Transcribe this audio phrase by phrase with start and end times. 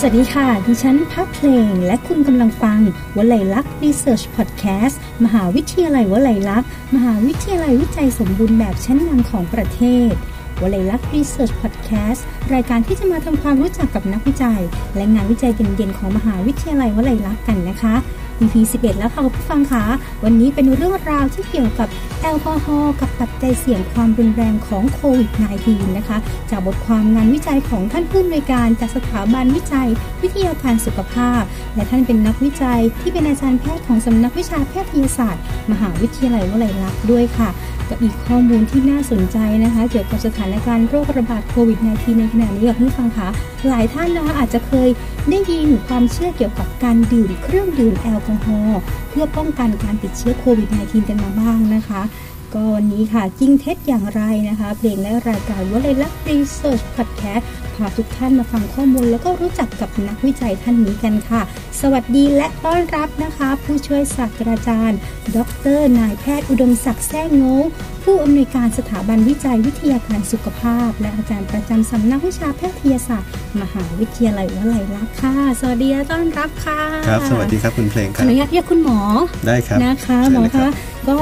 [0.00, 2.80] สวัสดีค่ะ ดิฉันพับเพลง และคุณกำลังฟัง
[3.16, 10.12] วลัยลักษณ์ Research Podcast มหาวิทยาลัยวลัยลักษณ์มหาวิทยาลัยวิจัยสมบูรณ์แบบชั้นนำของประเทศ
[10.62, 14.60] วลัยลักษณ์ Research Podcast รายการที่จะมาทำความรู้จักกับนักวิจัย
[14.96, 17.94] และงานวิจัยเด่นๆของมหาวิทยาลัยวลัยลักษณ์กันนะคะ
[18.40, 19.84] EP 11 แล้วค่ะคุณผู้ฟังคะ
[20.24, 21.88] วันนี้เป็นเรื่องราวที่เกี่ยวกับ
[22.22, 25.30] แอลกอฮอล์กับปัจจัยเสี่ยงความรุนแรงของโควิด
[25.64, 26.18] -19 นะคะ
[26.50, 29.88] จากบทความงานวิจัยของท่านผู้อำนวยการจากสถาบันวิจัย
[30.22, 31.42] วิทยาการสุขภาพ
[31.74, 35.42] และท่านเป็นนักวิจัยที่เป็นอาจารย์แพทย์ของสำนักวิชาแพทยศาสตร์
[35.72, 37.48] มหาวิทยาลัยวลัยลักษณ์ด้วยค่ะ
[37.88, 43.28] กับอีกข้อมูลที่น่าสนใจนะคะ เกี่ยวกับสถานการณ์โรคระบาดโควิด -19 ในขณะนี้กับผู้ฟังคะ
[43.68, 44.88] หลายท่านนะคะอาจจะเคย
[45.30, 48.80] ได้ยินความเชื่อเกี่ยวกับการดื่มเครื่องดื่มแอลกอฮอล์
[49.10, 52.02] เพื่อป้องกันการติดเชื้อโควิด -19 กันมาบ้างนะคะ
[52.54, 61.42] ก็วันนี้ค่ะจริงเท็จอย่างไรนะคะ เพลงและรายการว่าเลยลักรีเสิร์ชพอดแคสต์พาทุกท่านมาฟังข้อมูล แล้วก็รู้จักกับนักวิจัยท่านนี้กันค่ะ
[61.80, 64.98] สวัสดีและต้อนรับนะคะ ผู้ช่วยศาสตราจารย์
[65.36, 65.38] ด
[65.78, 67.56] ร นายแพทย์อุดมศักดิ์แซ่งโง่
[68.04, 78.98] ผู้อำนวยการสถาบันวิจัยวิทยาการสุขภาพ และอาจารย์ประจำสำนักวิชาแพทยศาสตร์ มหาวิทยาลัยวลัยลักษณ์ค่ะ สวัสดีและต้อนรับค่ะ ครับ สวัสดีครับคุณเพลงคขอรับอนุญาตเรียกคุณหมอ
[79.46, 80.70] ได้ครับ นะคะเชิญหมอเลยครัคะบ
[81.08, 81.18] ก็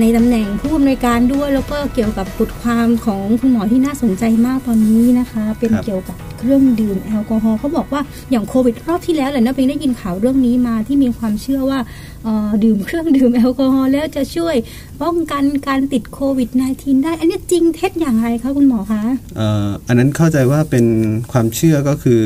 [0.00, 11.78] ในตำแหน่งผู้อำนวยการด้วย แล้วก็เกี่ยวกับบทความของคุณหมอที่น่าสนใจมากตอนนี้นะคะ เป็นเกี่ยวกับเครื่องดื่มแอลกอฮอล์เขาบอกว่าอย่างโควิดรอบที่แล้วแหละนะเพลงได้ยินข่าวเรื่องนี้มาที่มีความเชื่อว่า
[12.24, 14.54] เอ่อดื่มเครื่องดื่มแอลกอฮอล์แล้วจะช่วย
[15.02, 19.02] ป้องกันการติดโควิด -19 ได้ อันนี้จริงเท็จอย่างไรคะคุณหมอคะ
[19.36, 20.86] เอ่ออันนั้นเข้าใจว่าเป็น
[21.32, 22.20] ความเชื่อก็คือ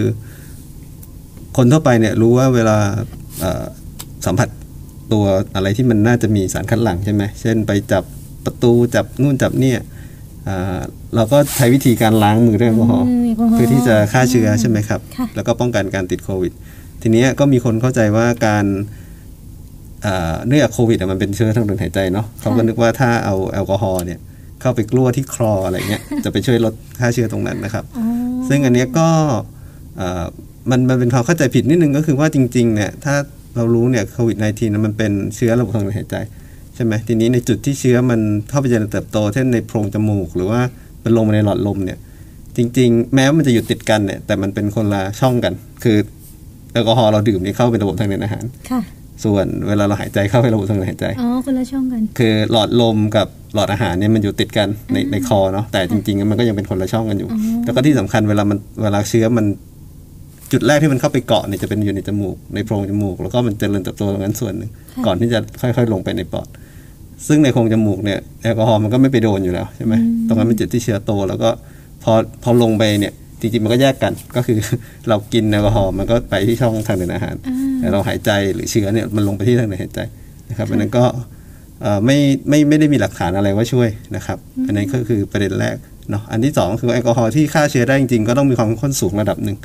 [1.57, 2.79] คนทั่วไปเนี่ยรู้ว่าเวลา
[3.41, 3.65] เอ่อ
[4.27, 4.49] สัมผัส
[5.13, 5.25] ตัว
[5.57, 8.05] อะไรที่มันน่าจะมีสารคัดหลั่งใช่ไหมเช่นไปจับ
[8.45, 9.79] ประตูจับนู่นจับเนี่ย
[10.49, 10.79] อ่า
[11.15, 16.53] เราก็ใช้วิธีการล้างมือด้วยแอลกอฮอล์อืมแอลกอฮอล์เพื่อที่จะฆ่าเชื้อใช่ไหมครับค่ะแล้วก็ป้องกันการติดโควิด
[17.03, 18.65] ทีเนี้ยก็มีคนเข้าใจว่าการ
[20.07, 24.19] อ่าเนื่องจากโควิดอะมันเป็นเชื้อทางเดินหายใจเนาะเขาก็นึกว่าถ้าเอาแอลกอฮอล์เนี่ย
[24.61, 28.05] เข้าไปกลั้วที่คลออะไรเงี้ยจะไปช่วยลดค่าเชื้อตรงนั้นนะครับอ๋อ
[28.49, 29.09] ซึ่งอันเนี้ยก็
[29.97, 30.25] เอ่อ
[30.71, 33.15] มันมันเป็นความเข้าใจผิดนิดนึงก็คือว่าจริงๆเนี่ยถ้า
[33.57, 36.17] เรารู้เนี่ยโควิด -19 นะมันเป็นเชื้อระบบทางเดินหายใจ
[36.75, 38.21] ใช่ไหมทีนี้ในจุดที่เชื้อมัน
[38.51, 40.61] เข้าไปเจริญเติบโต เช่นในโพรงจมูก หรือว่า
[41.03, 41.99] เป็นลงมาในหลอดลมเนี่ย
[42.57, 45.53] จริง ๆ แม้ว่ามันจะอยู่ติดกันเนี่ยแต่มันเป็นคนละช่องกัน
[45.85, 45.97] คือ
[46.73, 48.83] แอลกอฮอล์เราดื่มนี่เข้าไประบบทางเดินอาหารค่ะ
[49.25, 59.47] ส่วนเวลาเราหายใจเข้าไประบบทางเดินหายใจ อ๋อ คนละช่องกัน คือหลอดลมกับหลอดอาหารเนี่ยมันอยู่ติดกันในในคอเนาะ แต่จริงๆ มันก็ยังเป็นคนละช่องกันอยู่อ๋อแล้วก็ที่สำคัญเวลามันเวลาเชื้อมัน
[60.53, 64.71] จุดแรกที่มันเข้าไปเกาะเนี่ยจะเป็นอยู่ในจมูกในโพรงจมูก แล้วก็มันเจริญเติบโตตรงนั้นส่วนหนึ่ง
[65.07, 66.47] ก่อนที่จะค่อยๆ ลงไปในปอด
[67.27, 69.95] ซึ่งในโพรงจมูกเนี่ยแอลกอฮอล์มันก็ไม่ไปโดนอยู่แล้วใช่ไหม
[70.29, 71.51] ตรงนั้นเป็นจุดที่เชื้อโต แล้วก็
[72.03, 74.59] พอพอลงไปเนี่ยจริงๆมันก็แยกกันก็คือ
[75.09, 77.35] เรากินแอลกอฮอล์มันก็ไปที่ช่องทางเดินอาหาร
[77.79, 80.01] แต่เราหายใจหรือเชื้อเนี่ยมันลงไปที่ทางเดินหายใจ
[80.51, 81.05] นะครับอันนั้นก็
[81.83, 85.77] เอ่อไม่ไม่ไม่ได้มีหลักฐานอะไรว่าช่วยนะครับ อันนั้นก็คือประเด็นแรก
[86.11, 89.57] เนาะอันที่สองคือแอลกอฮอล์ที่ฆ่าเชื้อได้จริงๆ ก็ต้องมีความเข้มข้นสูงระดับหนึ่ง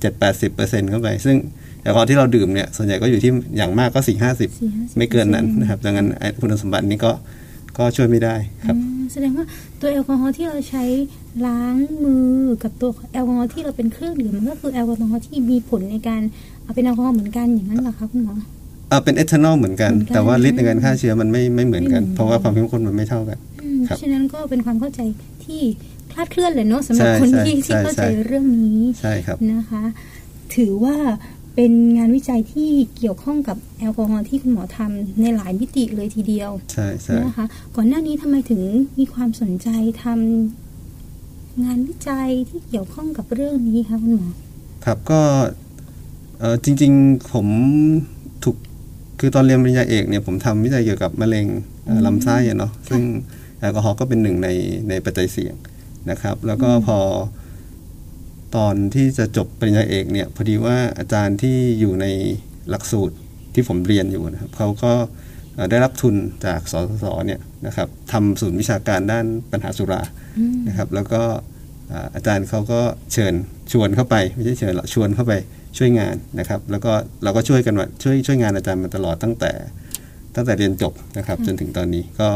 [0.00, 1.36] เจ็ดแปดสิบเปอร์เซ็นต์เข้าไป ซึ่ง
[1.82, 7.12] แอลกอฮอล์ที่เราดื่มเนี่ยส่วนใหญ่ก็อยู่ที่อย่างมากก็สี่ห้าสิบ4-50%ไม่เกินนั้นนะครับดังนั้นไอ้คุณสมบัตินี้ก็
[7.78, 8.34] ก็ช่วยไม่ได้
[8.66, 9.44] ครับอืมแสดงว่า
[9.80, 10.84] ตัวแอลกอฮอล์ที่เราใช้
[11.46, 12.30] ล้างมือ
[12.62, 16.22] กับตัวแอลกอฮอล์ที่เราเป็นเครื่องดื่มมันก็คือแอลกอฮอล์ที่มีผลในการ
[16.62, 18.34] เอาเป็นแอลกอฮอล์เหมือนกันอย่างนั้นเหรอคะคุณหมอ
[18.88, 25.00] เอ่าเป็นเอทานอลเหมือนกันเหมือนกัน แต่ว่าฤทธิ์ในการฆ่าเชื้อมันไม่ไม่เหมือนกันไม่เหมือนเพราะว่าความเข้มข้นมันไม่เท่ากันอืมครับฉะนั้นก็เป็นความเข้าใจ
[25.44, 25.60] ที่
[25.95, 29.82] ค ลาดเคลื่อนเลยเนาะสำหรับใช่คนใช่ที่ที่ใช่เข้าใจใช่เรื่องนี้ใช่ครับนะคะ
[30.56, 30.96] ถือว่า
[31.54, 37.46] เป็นงานวิจัยที่เกี่ยวข้องกับแอลกอฮอล์ที่คุณหมอทำในหลายมิติเลยทีเดียวใช่ใช่นะคะ
[37.76, 38.62] ก่อนหน้านี้ทำไมถึง
[38.98, 39.68] มีความสนใจ
[40.04, 44.28] ทำงานวิจัยที่เกี่ยวข้องกับเรื่องนี้คะคุณหมอ
[44.84, 45.20] ครับก็
[46.38, 47.46] เอ่อจริงๆผม
[48.44, 48.56] ถูก
[49.20, 51.46] คือตอนเรียนปริญญาเอกเนี่ยผมทำวิจัยเกี่ยวกับมะเร็ง
[51.84, 53.02] เอ่อลำไส้อะเนาะซึ่ง
[53.60, 54.48] แอลกอฮอล์ก็เป็นหนึ่งใน
[54.88, 55.54] ในปัจจัยเสี่ยง
[56.10, 56.98] นะครับ แล้วก็พอ
[58.56, 62.06] ตอนที่จะจบปริญญาเอกเนี่ยพอดีว่าอาจารย์ที่อยู่ใน
[62.70, 63.16] หลักสูตร
[63.54, 64.92] ที่ผมเรียนอยู่นะครับเขาก็
[65.70, 66.14] ได้รับทุน
[66.46, 70.02] จากสสสเนี่ยนะครับทำศูนย์วิชาการด้านปัญหาสุรา
[70.68, 71.22] นะครับ แล้วก็
[72.14, 72.80] อาจารย์เขาก็
[73.12, 73.34] เชิญ
[73.72, 75.32] ชวนเข้าไปไม่ใช่เชิญหรอกชวนเข้าไป
[75.78, 76.92] ช่วยงานนะครับ แล้วก็
[77.22, 79.52] เราก็ช่วยกันมาช่วยช่วยงานอาจารย์มาตลอดตั้งแต่
[80.34, 82.28] ตั้งแต่เรียนจบนะครับ จนถึงตอนนี้ก็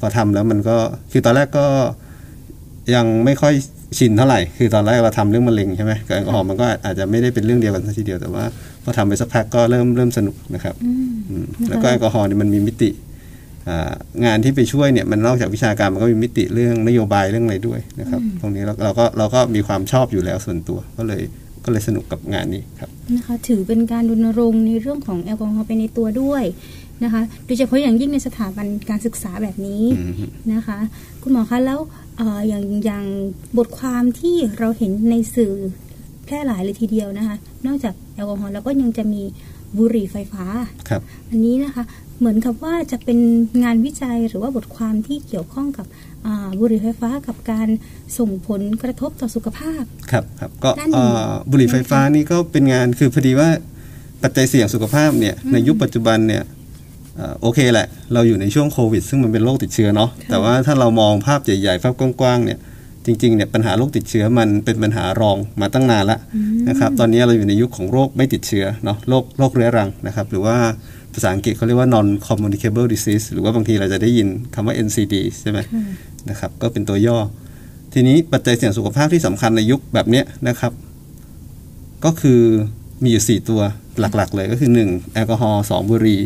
[0.00, 0.76] พอทำแล้วมันก็
[1.12, 1.66] คือตอนแรกก็
[2.94, 3.54] ยังไม่ค่อย
[3.98, 8.44] ชินเท่าไหร่ คือตอนแรกเราทำเรื่องมะเร็งใช่ไหมกับแอลกอฮอล์มันก็อาจจะไม่ได้เป็นเรื่องเดียวกันซะทีเดียวแต่ว่า
[8.84, 12.90] พอทำไปสักพักก็เริ่มเริ่มสนุกนะครับอืมแล้วก็แอลกอฮอล์เนี่ยมันมีมิติ
[13.68, 13.92] อ่า
[14.24, 21.22] งานที่ไปช่วยเนี่ยมันนอกจากวิชาการมันก็มีมิติเรื่องนโยบายเรื่องอะไรด้วยนะครับ ตรงนี้เราเราก็เราก็มีความชอบอยู่แล้วส่วนตัวก็เลย
[21.64, 26.44] ก็เลยสนุกกับงานนี้ครับนะคะถือเป็นการรณรงค์ในเรื่องของแอลกอฮอล์ไปในตัวด้วย
[27.04, 30.14] นะคะโดยเฉพาะอย่างยิ่งในสถาบันการศึกษาแบบนี้อืม
[30.52, 30.78] นะคะ
[31.22, 31.78] คุณหมอคะแล้ว
[32.16, 33.04] เอ่ออย่างอย่าง
[33.58, 35.52] บทความที่เราเห็นในสื่อ
[36.24, 37.36] แพร่หลายเลยทีเดียวนะคะ
[37.66, 39.22] นอกจากแอลกอฮอล์แล้วก็ยังจะมี
[39.78, 40.44] บุหรี่ไฟฟ้า
[40.88, 41.00] ครับ
[41.30, 41.84] อันนี้นะคะ
[42.18, 43.18] เหมือนกับว่าจะเป็น
[43.64, 45.86] งานวิจัยหรือว่าบทความที่เกี่ยวข้องกับ
[46.26, 47.68] อ่าบุหรี่ไฟฟ้ากับการ
[48.18, 53.48] ส่งผลกระทบต่อสุขภาพ ครับครับก็ด้านหนึ่เอ่งอบุหรี่ไฟฟ้านี่ก็เป็นงานคือพอดีว่า
[54.22, 56.57] ปัจจัยเสี่ยงสุขภาพเนี่ยในยุคปัจจุบันเนี่ยเอ่อ
[57.42, 62.58] โอเคแหละ เราอยู่ในช่วงโควิด ซึ่งมันเป็นโรคติดเชื้อเนาะแต่ว่าถ้าเรามองภาพใหญ่ๆภาพกว้างๆเนี่ย
[63.06, 66.18] จริงๆเนี่ยปัญหาโรคติดเชื้อมันเป็นปัญหารองมาตั้งนานละ
[66.68, 70.56] นะครับตอนนี้เราอยู่ในยุคของโรคไม่ติดเชื้อเนาะโรคโรคเรื้อรังนะครับหรือว่า
[71.14, 75.58] ภาษาอังกฤษเขาเรียกว่า non communicable disease หรือว่าบางทีเราจะได้ยินคำว่า NCD ใช่ไหม
[76.30, 77.18] นะครับก็เป็นตัวย่อ
[77.94, 80.72] ทีนี้ปัจจัยเสี่ยงสุขภาพที่สำคัญในยุคแบบเนี้ยนะครับ
[82.04, 82.40] ก็คือ
[83.02, 83.60] มีอยู่ 4 ตัว
[84.00, 85.12] หลักๆ เลยก็คือ 1.
[85.14, 86.20] แอลกอฮอล์2บุหรี่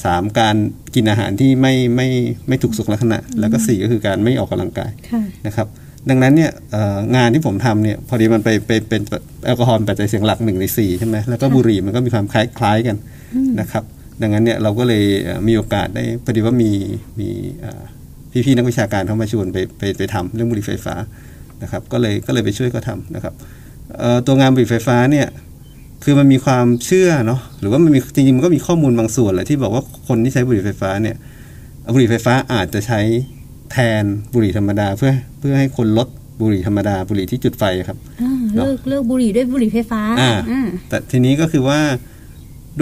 [0.00, 0.38] 3.
[0.38, 0.56] การ
[0.94, 2.08] กินอาหารที่ไม่ไม่
[2.48, 5.66] ไม่ถูกสุขลักษณะ แล้วก็ 4 ก็คือการไม่ออกกำลังกายค่ะนะครับ
[6.10, 9.02] ดังนั้นเนี่ยเอ่องานที่ผมทำเนี่ยพอดีมันไปไปเป็น
[9.44, 12.96] แอลกอฮอล์เป็นปัจจัยเสี่ยงหลักหนึ่งในสี่ใช่ไหมแล้วก็บุหรี่มันก็มีความคล้ายคล้ายกัน
[13.60, 13.84] นะครับ
[14.22, 16.70] ดังนั้นเนี่ยเราก็เลยเอ่อมีโอกาสได้พอดีว่ามี
[17.20, 17.28] มี
[17.60, 17.82] เอ่อ
[18.46, 20.94] พี่ๆนักวิชาการเข้ามาชวนไปไปไปทำเรื่องบุหรี่ไฟฟ้า
[21.62, 23.34] นะครับ ก็เลยก็เลยไปช่วยเขาทำนะครับ
[23.98, 25.26] เอ่อตัวงานบุหรี่ไฟฟ้าเนี่ย
[26.04, 31.16] คือมันมีความเชื่อเนาะหรือว่ามันมีจริงๆมันก็มีข้อมูลบางส่วนแหละที่บอกว่าคนที่ใช้บุหรี่ไฟฟ้าเนี่ย
[31.94, 33.00] บุหรี่ไฟฟ้าอาจจะใช้
[33.72, 36.08] แทนบุหรี่ธรรมดาเพื่อเพื่อให้คนลด
[36.40, 41.80] บุหรี่ธรรมดาบุหรี่ที่จุดไฟครับอ่าเนอะเลิกเลิกบุหรี่ด้วยบุหรี่ไฟฟ้าอ่าอ่าแต่ทีนี้ก็คือว่า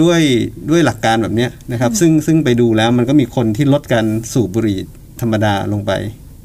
[0.01, 0.21] ด้วย
[0.69, 4.79] ด้วยหลักการแบบเนี้ยนะครับ ซึ่งซึ่งไปดูแล้วมันก็มีคนที่ลดการสูบบุหรี่
[5.21, 5.91] ธรรมดาลงไป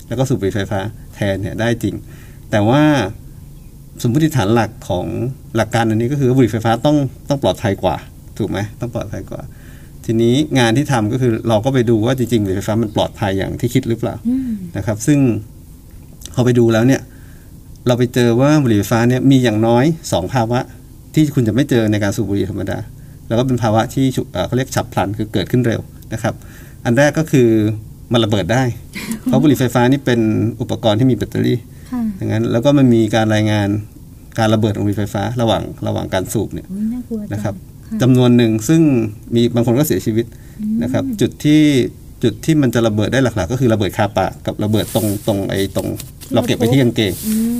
[0.09, 0.81] แล้วก็สูบบุหรี่ไฟฟ้า
[1.15, 1.95] แทนเนี่ยได้จริง
[2.51, 2.83] แต่ว่า
[4.03, 5.07] สมมติฐานหลักของ
[5.57, 6.97] หลักการอันนี้ก็คือว่าบุหรี่ไฟฟ้าต้อง
[7.29, 7.97] ต้องปลอดภัยกว่า
[8.39, 9.41] ถูกไหมต้องปลอดภัยกว่า
[10.05, 15.19] ทีนี้งานที่ทำก็คือเราก็ไปดูว่าจริงๆบุหรี่ไฟฟ้ามันปลอดภัยอย่างที่คิดหรือเปล่าอืมนะครับ ซึ่ง
[16.35, 17.01] พอไปดูแล้วเนี่ย
[17.87, 20.61] เราไปเจอว่าบุหรี่ไฟฟ้าเนี่ยมีอย่างน้อยสองภาวะ
[21.15, 22.79] ที่คุณจะไม่เจอในการสูบบุหรี่ธรรมดา
[23.29, 25.81] แล้วก็เป็นภาวะที่ฉุกเอ่อเขาเรียกฉับพลันคือเกิดขึ้นเร็ว
[26.13, 26.35] นะครับ
[26.85, 27.49] อันแรกก็คือ
[28.13, 28.63] มันระเบิดได้
[29.23, 30.21] เพราะบุหรี่ไฟฟ้านี่เป็น
[30.61, 31.76] อุปกรณ์ที่มีแบตเตอรี่ค่ะ
[32.19, 33.69] ดังนั้นแล้วก็มันมีการรายงาน
[34.39, 37.55] การระเบิดของบุหรี่ไฟฟ้า ระหว่างระหว่างการสูบเนี่ยโอ้ยน่ากลัวจังนะครับ
[37.87, 38.81] ค่ะจำนวนหนึ่งซึ่ง
[39.35, 40.27] มีบางคนก็เสียชีวิต
[40.83, 41.61] นะครับ จุดที่
[42.25, 45.89] จุดที่มันจะระเบิดได้หลัก ๆ ก็คือระเบิดคาปากกับระเบิดตรงตรงไอ้ตรง
[46.35, 47.13] เราเก็บไปที่กางเกง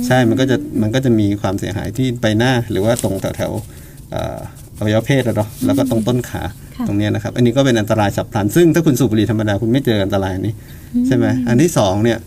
[0.07, 4.37] ใช่มันก็จะมันก็จะมีความเสียหายที่ใบหน้า หรือว่าตรงแถวแถวๆเอ่อ
[4.77, 6.41] อวัยวะเพศอะเนาะแล้วก็ตรงต้นขา
[6.75, 10.53] ค่ะตรงเนี้ยนะครับ อันนี้ก็เป็นอันตรายฉับพลัน ซึ่งถ้าคุณสูบบุหรี่ธรรมดาคุณไม่เจออันตรายนี้
[11.07, 12.17] ใช่ไหมอันที่สองเนี่ย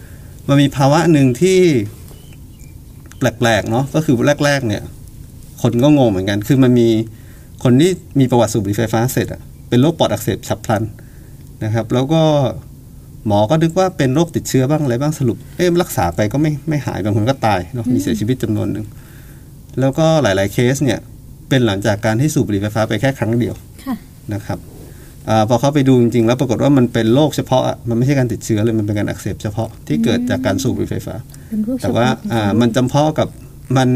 [0.50, 1.58] มันมีภาวะหนึ่งที่
[3.18, 4.14] แปลกๆเนาะก็คือ
[4.44, 4.82] แรก ๆ เนี่ย
[5.62, 6.88] คนก็งงเหมือนกัน คือมันมี
[7.62, 10.82] คนที่มีประวัติสูบบุหรี่ไฟฟ้าเสร็จอะเป็นโรคปอดอักเสบฉับพลัน
[11.64, 12.22] นะครับ แล้วก็
[13.26, 18.86] หมอก็นึกว่าเป็นโรคติดเชื้อบ้างอะไรบ้างสรุปเอ๊ะรักษาไปก็ไม่ไม่หายบางคนก็ตายเนาะมีเสียชีวิตจำนวนหนึ่ง
[19.80, 20.98] แล้วก็หลาย ๆ เคสเนี่ย
[21.48, 23.54] เป็นหลังจากการที่สูบบุหรี่ไฟฟ้าไปแค่ครั้งเดียว
[23.84, 23.94] ค่ะ
[24.32, 24.58] นะครับ
[25.30, 31.14] อาพอเขาไปดูจริงๆ แล้วปรากฏว่ามันเป็นโรคเฉพาะอะมันไม่ใช่การติดเชื้อเลย มันเป็นการอักเสบเฉพาะที่เกิดจากการสูบบุหรี่ไฟฟ้า
[31.48, 33.28] เป็นรูปแต่ว่าเฉพะอ่ามันจำเพาะกับ
[33.76, 33.88] มัน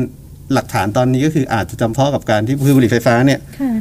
[0.55, 3.73] หลักฐานตอนนี้ก็คืออาจจะจำเพาะกับการที่คือบุหรี่ไฟฟ้าเนี่ยค่ะ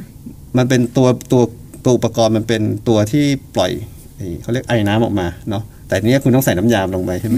[0.58, 1.42] มันเป็นตัวตัว
[1.86, 3.72] ตัวอุปกรณ์มันเป็นตัวที่ปล่อย
[4.16, 7.38] ไอ้เขาเรียกไอ้น้ำออกมาเนาะแต่เนี้ยคุณต้องใส่น้ำยาลงไปใช่ไหม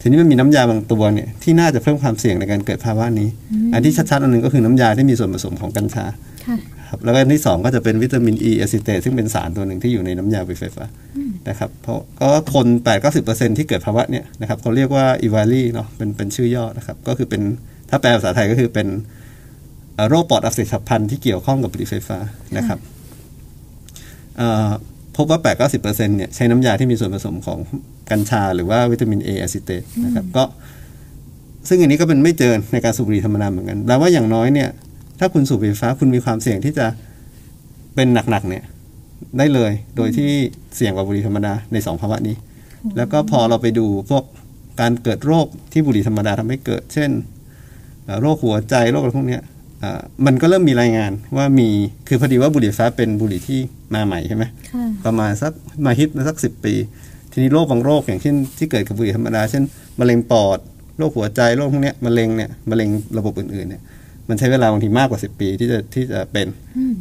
[0.00, 3.28] ทีนี้มันมีน้ำยาบางตัวเนี่ยที่น่าจะเพิ่มความเสี่ยงในการเกิดภาวะนี้
[3.74, 6.04] อันที่ชัดๆอันหนึงก็คือน้ำยาที่มีส่วนผสมของกัญชา
[6.92, 10.84] ค่ะครับแล้วก็อันที่สองก็จะเป็นวิตามินอีอะซิเตตซึ่งเป็นสารตัวหนึ่งที่อยู่ในน้ำยาบุหรี่ไฟฟ้า
[11.48, 13.04] นะครับเพราะก็คน8 9
[13.40, 17.42] 0ที่เกิดภาวะเนี่ยนะครับเขาเรียกว่า EVALI เนาะเป็นเป็นชื่อย่อนะครับก็คือเป็น
[17.90, 18.88] ถ้าแปลภาษาไทยก็คือเป็น
[19.94, 22.18] เอ่อโรคปอดอักเสบฉับพลันที่เกี่ยวข้องกับบุหรี่ไฟฟ้า
[22.56, 22.78] นะครับ
[24.36, 24.68] เอ่อ
[25.16, 25.62] พบว่า 8 9
[26.00, 27.58] 0เนี่ยใช้น้ำยาที่มีส่วนผสมของ
[28.10, 30.44] กัญชาหรือว่าวิตามิน E acetate นะครับก็
[31.68, 34.68] ซึ่งอันนี้ก็เป็นไม่เจอในการสูบบุหรี่ธรรมดาเหมือนกันแปลว่าอย่างน้อยเนี่ย
[35.24, 36.86] ถ้าคุณสูบบุหรี่ไฟฟ้าคุณมีความเสี่ยงที่จะ
[37.94, 38.64] เป็นหนักๆเนี่ย
[39.38, 40.30] ได้เลยโดยที่
[40.76, 42.36] เสี่ยงกว่าบุหรี่ธรรมดาในสองภาวะนี้
[42.96, 44.24] แล้วก็พอเราไปดูพวก
[44.80, 47.10] การเกิดโรคที่บุหรี่ธรรมดาทำให้เกิด เช่น
[48.04, 49.42] เอ่อโรคหัวใจโรคอะไรพวกเนี้ย
[49.82, 51.68] อ่ามันก็เริ่มมีรายงานว่ามี
[52.08, 53.58] คือพอดีว่าบุหรี่ไฟฟ้าเป็นบุหรี่ที่
[53.94, 55.52] มาใหม่ใช่ไหมค่ะประมาณสัก
[55.84, 56.74] มาฮิตมาสักสิบปี
[57.32, 59.62] ทีนี้โรคบางโรคอย่างเช่นที่เกิดกับบุหรี่ธรรมดา เช่น
[60.00, 60.58] มะเร็งปอด
[60.98, 62.88] โรคหัวใจโรคพวกเนี้ยมะเร็งเนี่ยมะเร็ง
[63.18, 63.82] ระบบอื่นๆเนี่ย
[64.32, 66.46] มันใช้เวลาบางทีมากกว่า 10 ปีที่จะที่จะเป็น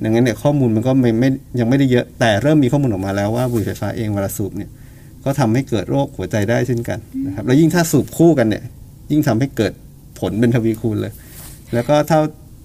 [0.03, 4.69] ดังนั้นเนี่ยข้อมูลมันก็ไม่ไม่ยังไม่ได้เยอะ แต่เริ่มมีข้อมูลออกมาแล้วว่าบุหรี่ไฟฟ้าเองเวลาสูบเนี่ย
[5.25, 8.63] ก็ทำให้เกิดโรคหัวใจได้เช่นกันนะครับแล้วยิ่งถ้าสูบคู่กันเนี่ย
[9.11, 9.73] ยิ่งทำให้เกิด
[10.19, 11.13] ผลเป็นทวีคูณเลย
[11.73, 12.21] แล้วก็เท่า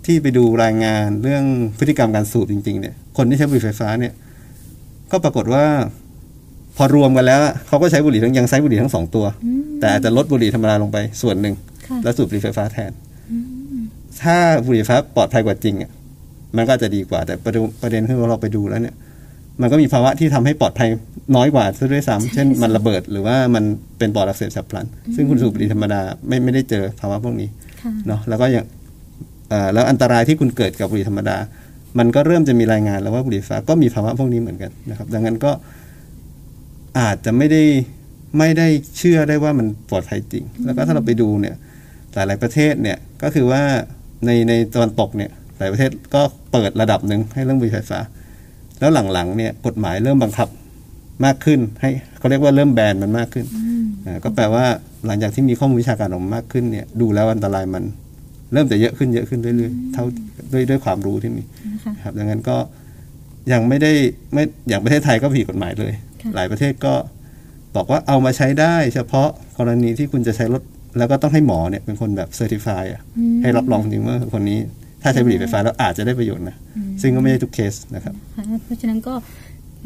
[0.06, 1.44] ที่ไปดูรายงานเรื่อง
[1.78, 4.12] พฤติกรรมการสูบจริงๆเนี่ยคนที่ใช้บุหรี่ไฟฟ้าเนี่ย
[5.10, 5.64] ก็ปรากฏว่า
[6.76, 9.26] พอรวมกันแล้วเขาก็ใช้บุหรี่ทั้งยังใช้บุหรี่ทั้งสองตัว
[9.80, 11.54] แต่อาจจะลดบุหรี่ธรรมดาลงไปส่วนหนึ่ง
[11.86, 12.90] ค่ะแล้วสูบบุหรี่ไฟฟ้าแทน
[14.22, 15.90] ถ้าบุหรี่ไฟฟ้าปลอดภัยกว่าจริงอะ
[16.56, 18.96] มันก็จะดีกว่าแต่ประเด็นประเด็นคือว่าเราไปดูแล้วเนี่ย
[19.60, 20.88] มันก็มีภาวะที่ทำให้ปลอดภัย
[21.36, 23.64] น้อยกว่าซะด้วยซ้ำเช่นมันระเบิดหรือว่ามัน
[23.98, 27.48] เป็นปอดอักเสบฉับพลัน ซึ่งคุณสูบบุหรี่ธรรมดาไม่ไม่ได้เจอภาวะพวกนี้
[27.82, 28.64] ค่ะเนาะแล้วก็อย่าง
[29.50, 31.36] เอ่อแล้วอันตรายที่คุณเกิดกับบุหรี่ธรรมดา
[31.98, 35.52] มันก็เริ่มจะมีรายงานแล้วว่าบุหรี่ไฟฟ้าก็มีภาวะพวกนี้เหมือนกันนะครับ ดังนั้นก็
[36.98, 37.62] อาจจะไม่ได้
[38.38, 41.56] ไม่ได้เชื่อได้ว่ามันปลอดภัยจริง แล้วก็ถ้าเราไปดูเนี่ย
[42.14, 43.62] หลาย ๆ ประเทศเนี่ยก็คือว่า
[44.24, 48.00] ในในตะวันตกเนี่ยหลายประเทศก็เปิดระดับหนึ่งให้เรื่องบุหรี่ไฟฟ้า
[48.78, 50.48] แล้วหลังๆเนี่ยกฎหมายเริ่มบังคับ
[51.24, 53.46] มากขึ้น ให้เขาเรียกว่าเริ่มแบนมันมากขึ้น
[54.06, 54.64] อ่าก็แปลว่า
[55.06, 57.84] หลังจากที่มีข้อมูลวิชาการออกมามากขึ้นเนี่ยดูแล้วอันตรายมัน
[58.52, 60.04] เริ่มจะเยอะขึ้นเยอะขึ้นเรื่อยๆเท่า
[60.52, 61.42] ด้วยด้วยความรู้ที่มี
[61.72, 62.56] นะคะครับดังนั้นก็
[63.52, 63.92] ยังไม่ได้
[64.32, 65.92] ไม่อย่างประเทศไทยก็ผิดกฎหมายเลย
[66.22, 66.94] ค่ะหลายประเทศก็
[67.76, 70.62] บอกว่าเอามาใช้ได้ เฉพาะกรณีที่คุณจะใช้ลด
[70.98, 73.00] แล้วก็ต้องให้หมอเนี่ยเป็นคนแบบ certify อะ
[73.42, 74.58] ให้รับรองจริงว่าคนนี้
[75.02, 76.56] ถ้าใช้บุหรี่ไฟฟ้าแล้วอาจจะได้ประโยชน์นะ
[77.02, 79.14] ซึ่งก็ไม่ใช่ทุกเคสนะครับค่ะเพราะฉะนั้นก็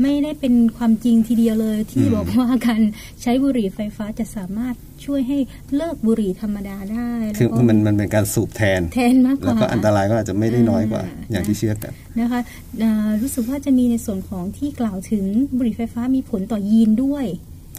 [0.02, 2.81] ไม่ได้เป็นความจริงทีเดียวเลยที่บอกว่าการ
[3.23, 4.75] ใช้บุหรี่ไฟฟ้าจะสามารถ
[5.05, 5.38] ช่วยให้
[5.76, 12.40] เลิกบุหรี่ธรรมดาได้ คือแล้วก็มันมันเป็นการสูบแทน แทนมากกว่าแล้วว่าก็อันตรายก็อาจจะไม่ได้น้อยกว่าอ่าอย่างที่เชื่อกันนะคะ
[12.83, 15.25] อ่ารู้สึกว่าจะมีในส่วนของที่กล่าวถึง
[15.57, 17.26] บุหรี่ไฟฟ้ามีผลต่อยีนด้วย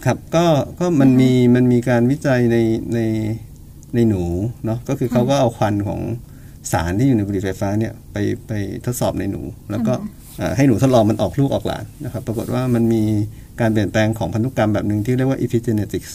[0.04, 0.44] ครับก็
[0.80, 2.56] ก็มันมีมันมีการวิจัยใน
[2.94, 3.00] ใน
[3.94, 4.22] ในหนู
[4.64, 6.00] เนาะก็คือเขาก็เอาควันของ
[6.72, 8.16] สารที่อยู่ในบุหรี่ไฟฟ้าเนี่ยไป
[8.46, 8.52] ไป
[8.86, 9.40] ทดสอบในหนู
[9.70, 9.94] แล้วก็
[10.40, 13.02] อ่าให้หนูทดลองมันออกลูกออกหลานนะครับปรากฏว่ามันมี
[13.60, 16.12] การเปลี่ยนแปลงของพันธุกรรมแบบหนึ่งที่เรียกว่า epigenetics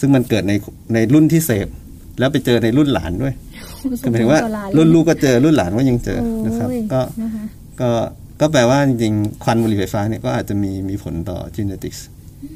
[0.00, 0.52] ซึ่งมันเกิดใน
[0.94, 1.68] ในรุ่นที่เสพ
[2.18, 3.34] แล้วไปเจอในรุ่นหลานด้วย
[4.02, 4.40] คือหมายถึงว่า
[4.76, 7.44] รุ่นลูกก็เจอรุ่นหลานก็ยังเจอนะครับโอ้ยก็นะคะ
[7.80, 7.90] ก็
[8.40, 12.00] ก็แปลว่าจริงๆควันบุหรี่ไฟฟ้าเนี่ยก็อาจจะมีมีผลต่อ genetics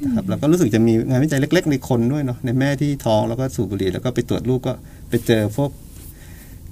[0.04, 4.72] นะครับแล้วก็รู้สึกจะมีงานวิจัยเล็ก ๆ ในคนด้วยเนาะในแม่ที่ท้องแล้วก็สูบบุหรี่แล้วก็ไปตรวจลูกก็
[5.08, 5.70] ไปเจอพวก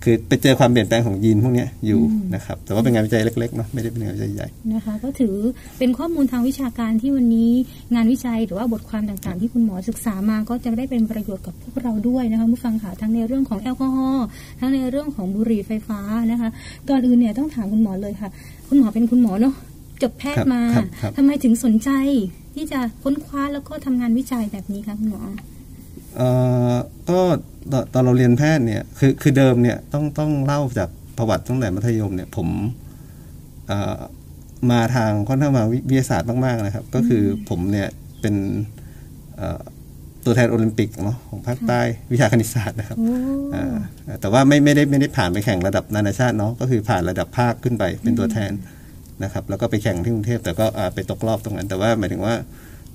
[0.04, 2.00] คือไปเจอความเปลี่ยนแปลงของยีนพวกเนี้ยอยู่
[2.35, 5.35] นะครับ แต่ว่าเป็นงานวิจัยเล็กๆเนาะไม่ได้เป็นงานวิจัยใหญ่นะคะ ก็ถือ
[5.78, 7.50] เป็นข้อมูลทางวิชาการที่วันนี้
[7.95, 14.26] งานวิจัยหรือว่าบทความต่างๆ ที่คุณหมอศึกษามาก็จะได้เป็นประโยชน์กับพวกเราด้วยนะคะผู้ฟังค่ะทั้งในเรื่องของแอลกอฮอล์
[14.61, 16.00] ทั้งในเรื่องของบุหรี่ไฟฟ้า
[16.31, 16.49] นะคะ
[16.88, 18.28] ก่อนอื่นเนี่ยต้องถามคุณหมอเลยค่ะ
[18.69, 19.54] คุณหมอเป็นคุณหมอเนาะ
[20.02, 21.90] จบแพทย์มาครับครับทำไมถึงสนใจ
[22.54, 25.23] ที่จะค้นคว้าแล้วก็ทำงานวิจัยแบบนี้คะคุณหมอ
[26.16, 26.28] เอ่
[26.73, 26.75] อ
[27.11, 27.20] ก็
[27.73, 32.49] ตอนตอนเราเรียนแพทย์เนี่ยคือคือเดิมเนี่ยต้องต้องเล่าจากประวัติตั้งแต่มัธยมเนี่ยผม
[33.68, 33.99] เอ่อ
[34.70, 37.88] มาทางค่อนข้างมาวิวิทยาศาสตร์มากๆนะครับ ก็คือผมเนี่ย
[38.20, 38.34] เป็น
[39.37, 39.61] เอ่อ
[40.25, 41.80] ตัวแทนโอลิมปิกเนาะของภาคใต้
[42.12, 43.14] วิชาคณิตศาสตร์นะครับโอ้
[43.54, 43.76] อ่า
[44.20, 48.52] แต่ว่าไม่ไม่ได้ไม่ได้ผ่านไปแข่งระดับนานาชาติเนาะก็คือผ่านระดับภาคขึ้นไปเป็นตัวแทน
[49.23, 52.35] นะครับแล้วก็ไปแข่งที่กรุงเทพแต่ก็อ่าไปตกรอบตรงนั้น แต่ว่าหมายถึงว่า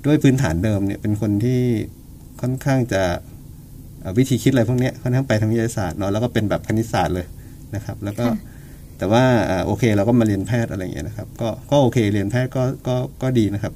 [0.05, 1.61] ด้วยพื้นฐานเดิมเนี่ยเป็นคนที่
[2.41, 3.03] ค่อนข้างจะ
[4.03, 7.25] อ่าวิธีคิดอะไรพวกเนี้ยค่อนข้างไปทางวิทยาศาสตร์เนาะแล้วก็เป็นแบบคณิตศาสตร์เลย
[7.75, 8.35] นะครับ แล้วก็ค่ะ
[8.97, 13.73] แต่ว่าอ่าโอเคเราก็มาเรียนแพทย์อะไรอย่างเงี้ยนะครับก็ก็โอเคเรียนแพทย์ก็ก็ก็ดีนะครับ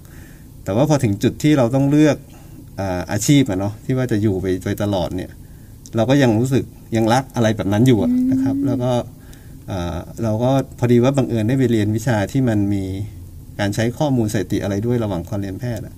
[0.64, 2.18] แต่ว่าพอถึงจุดที่เราต้องเลือก
[2.80, 5.32] อาอาชีพอะเนาะที่ว่าจะอยู่ไปโดยตลอดเนี่ย
[5.96, 6.64] เราก็ยังรู้สึก
[6.96, 9.04] ยังรักอะไรแบบนั้นอยู่อะนะครับ แล้วก็อ่า
[10.24, 12.84] เราก็พอดีว่าบังเอิญได้ไปเรียนวิชาที่มันมี
[13.60, 15.96] การใช้ข้อมูลสถิติอะไรด้วยระหว่างการเรียนแพทย์อะ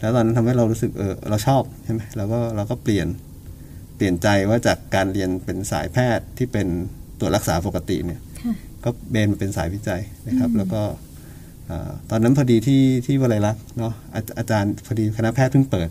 [0.00, 3.06] แล้วตอนนั้นทำให้เรารู้สึกเออเราชอบใช่ไหมเราก็เราก็เปลี่ยน
[3.96, 6.66] เปลี่ยนใจว่าจากการเรียนเป็นสายแพทย์ที่เป็น
[7.18, 10.82] ตรวจรักษาปกติเนี่ยค่ะก็เบนมาเป็นสายวิจัยนะครับ แล้วก็
[11.70, 15.88] อ่าตอนนั้นพอดีที่ที่วลัยลักษณ์เนาะอาอาจารย์พอดีคณะแพทย์เพิ่งเปิด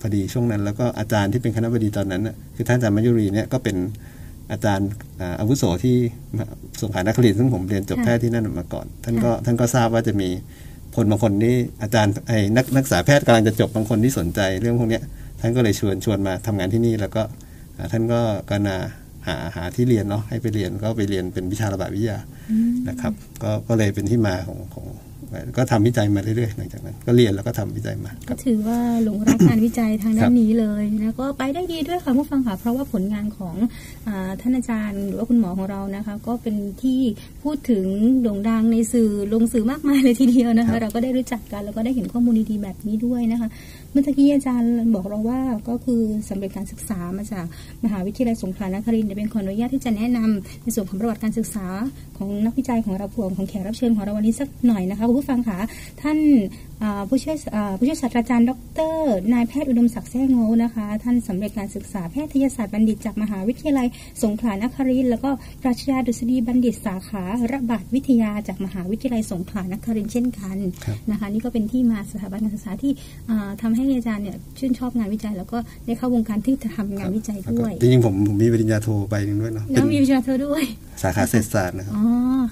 [0.00, 3.76] พอดีช่วงนั้น แล้วก็อาจารย์ที่เป็นคณะบดีตอนนั้นน่ะคือท่านอาจารย์มายุรีเนี่ยก็เป็น
[4.52, 4.88] อาจารย์
[5.20, 5.96] อ่าอาวุโสที่
[6.80, 10.28] สงขลานครินทร์ซึ่งผมเรียนจบค่ะแพทย์ที่นั่นมาก่อน ท่านก็ท่านก็ทราบว่าจะมี
[10.96, 15.02] คนบางคนที่อาจารย์ไอ้นักนักศึกษาแพทย์กำลังจะจบบางคนที่สนใจเรื่องพวกเนี้ย
[15.40, 17.22] ท่านก็เลยชวนชวนมาทำงานที่นี่แล้วก็
[17.76, 18.20] อ่าท่านก็
[18.50, 18.76] กนา
[19.26, 22.18] หาหาที่เรียนเนาะให้ไปเรียนก็ไปเรียนเป็นวิชาระบาดวิทยา
[22.88, 24.86] นะครับ ก็ก็เลยเป็นที่มาของของ
[25.56, 33.54] ก็ทำวิจัยมาเรื่อยๆหลังจากนั้น ก็เรียนแล้วก็ทำวิจัยมาคก็รับถือว่าหลงรักงานวิจัยทางด้าครันบนี้เลยแล้วก็ไปได้ดีด้วยค่ะผู้ฟังค่ะเพราะว่าผลงานของ
[34.06, 37.00] อาท่านอาจารย์ หรือว่าคุณหมอของเรานะคะ ก็เป็นที่
[37.42, 37.84] พูดถึง
[38.22, 43.48] โด่งดังในสื่อลงสื่อมากมายเลยทีเดียวนะคะ เราก็ได้รู้จักกันแล้วก็ได้เห็นข้อมูลดีๆแบบนี้ด้วยนะคะ
[43.94, 47.44] เมื่อกี้อาจารย์บอกเราว่าก็คือสำเร็จการศึกษามาจาก
[47.84, 51.66] มหาวิทยาลัยสงขลานครินทร์เป็นขออนุญาตที่จะแนะนำในส่วนของประวัติการศึกษา
[52.18, 55.58] ของนักวิจัยของเราพวงของแขกรับเชิญของเราวันนี้สักหน่อยนะคะคุณผู้ฟังคะ
[56.02, 56.18] ท่าน
[57.08, 58.52] ผู้ช่วยอ่าผู้ช่วยศาสตราจารย์ ด
[58.90, 58.92] ร
[59.32, 63.86] นายแพทย์อุดมศักดิ์แซ่โง่นะคะ ท่านสำเร็จการศึกษาแพทยศาสตร์บัณฑิตจากมหาวิทยาลัย
[64.22, 65.30] สงขลานครินทร์แล้วก็
[65.62, 67.22] ปรัชญาดุษฎีบัณฑิตสาขา
[67.52, 72.92] ระบาดวิทยาจากมหาวิทยาลัยสงขลานครินทร์เช่นกันครับนะคะ นี่ก็เป็นที่มาสถาบันการศึกษาที่
[73.30, 80.64] อ่าทำให้อาจารย์เนี่ยชื่นชอบงานวิจัย แล้วก็ได้เข้าวงการที่จะทำงานวิจัยด้วยจริงๆผมผมมีปริญญาโทใบหนึ่งด้วยเนาะแล้วเป็นมีวิชาเธอด้วย
[81.02, 82.04] สาขาเศรษฐศาสตร์นะครับอ๋อ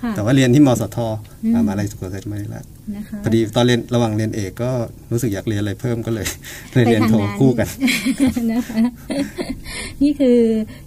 [0.03, 0.99] ค่ะแต่ว่าเรียนที่มสท
[1.45, 2.65] อืมมหามาลัยสุโขทัยธรรมาธิราช
[2.97, 4.71] นะคะพอดีตอนเรียนระหว่างเรียนเอกก็
[5.13, 6.27] รู้สึกอยากเรียนอะไรเพิ่มก็เลย
[6.73, 7.69] เลยเรียนไปทางโทนั้นคู่กัน
[8.53, 8.81] นะคะ
[10.03, 10.39] นี่คือ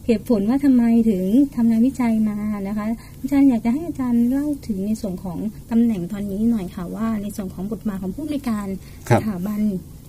[0.06, 1.24] เหตุผลว่าทำไมถึง
[1.56, 2.38] ทำงานวิจัยมา
[2.68, 2.86] นะคะ
[3.22, 5.38] อาจารย์อยากจะให้อาจารย์เล่าถึงในส่วนของ
[5.72, 8.68] ตำแหน่งตอนนี้หน่อยค่ะว่าในส่วนของบทบาทของผู้อำนวยการ
[9.10, 9.62] ครัสบถาบัน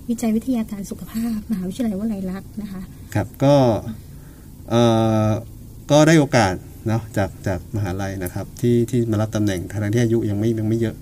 [0.08, 2.82] วิจัยวิทยาการสุขภาพมหาวิทยาลัยวลัยลักษณ์นะคะ
[3.14, 3.54] ครับก็
[4.70, 4.82] เอ่
[5.26, 5.30] อ
[5.90, 6.54] ก็ได้โอกาส
[6.88, 10.96] เนาะจากจากมหาลัยนะครับที่ที่มารับตำแหน่งทั้งที่อายุยังไม่ยังไม่เยอะ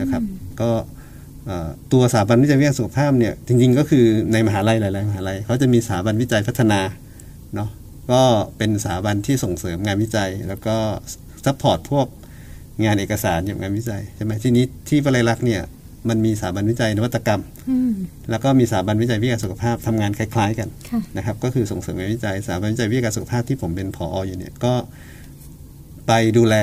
[0.00, 0.22] นะครับ
[0.60, 0.70] ก็
[1.46, 6.80] เอ่อตัวสถาบันวิจัยวิทยาสุขภาพเนี่ยจริงๆ ก็คือในมหาลัยหลายๆมหาลัยเขาจะมีสถาบันวิจัยพัฒนา
[7.54, 7.70] เนาะ
[8.12, 8.22] ก็
[8.56, 10.76] เป็นสถาบันที่ส่งเสริมงานวิจัย แล้วก็
[11.44, 12.06] support พวก
[12.84, 15.62] งานเอกสารอย่างงานวิจัยใช่ไหมที่นี้ที่วลัยลักษณ์เนี่ย
[16.08, 17.92] มันมีสถาบันวิจัยนวัตกรรมอืม
[18.30, 24.74] แล้วก็มีสถาบันวิจัยวิทยาสุขภาพทำงานคล้าย ๆ กันค่ะนะครับก็คือส่งเสริมงานวิจัยสถาบันวิจัยวิทยาการสุขภาพที่ผมเป็นผออยู่เนี่ยก็
[26.06, 26.56] ไปดูแล